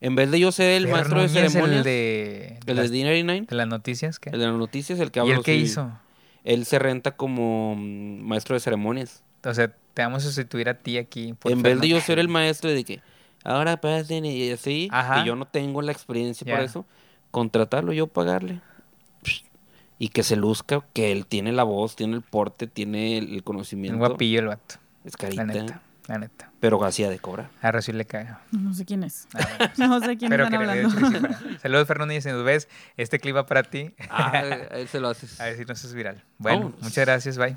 [0.00, 2.96] En vez de yo ser el Fer maestro de ceremonias, El de, el las- de
[2.98, 4.30] D99, de las noticias, ¿qué?
[4.30, 5.90] el de las noticias, el que ¿Y habla el qué sí, hizo?
[6.44, 9.22] Él se renta como mm, maestro de ceremonias.
[9.44, 11.34] O sea, te vamos a sustituir a ti aquí.
[11.34, 13.00] por en vez de yo ser el maestro de que
[13.44, 15.20] ahora pasen y así, Ajá.
[15.22, 16.86] que yo no tengo la experiencia para eso,
[17.30, 18.60] contratarlo, yo pagarle.
[19.98, 23.34] Y que se luzca, que él tiene la voz, tiene el porte, tiene el el
[23.36, 23.98] Un conocimiento.
[23.98, 24.76] guapillo el vato.
[25.04, 26.50] Es La carita, neta, la neta.
[26.60, 27.50] pero hacía de cobrar.
[27.62, 28.40] A Rocío le caga.
[28.52, 29.26] No sé quién es.
[29.34, 29.74] Ah, bueno.
[29.98, 30.90] No sé quién Pero están hablando.
[30.90, 31.56] sí.
[31.62, 33.92] Saludos, Fernando, y si nos ves, este clip va para ti.
[34.10, 34.40] Ah, a
[34.78, 35.40] él se lo haces.
[35.40, 36.22] A ver si no es viral.
[36.38, 37.56] Bueno, muchas gracias, bye.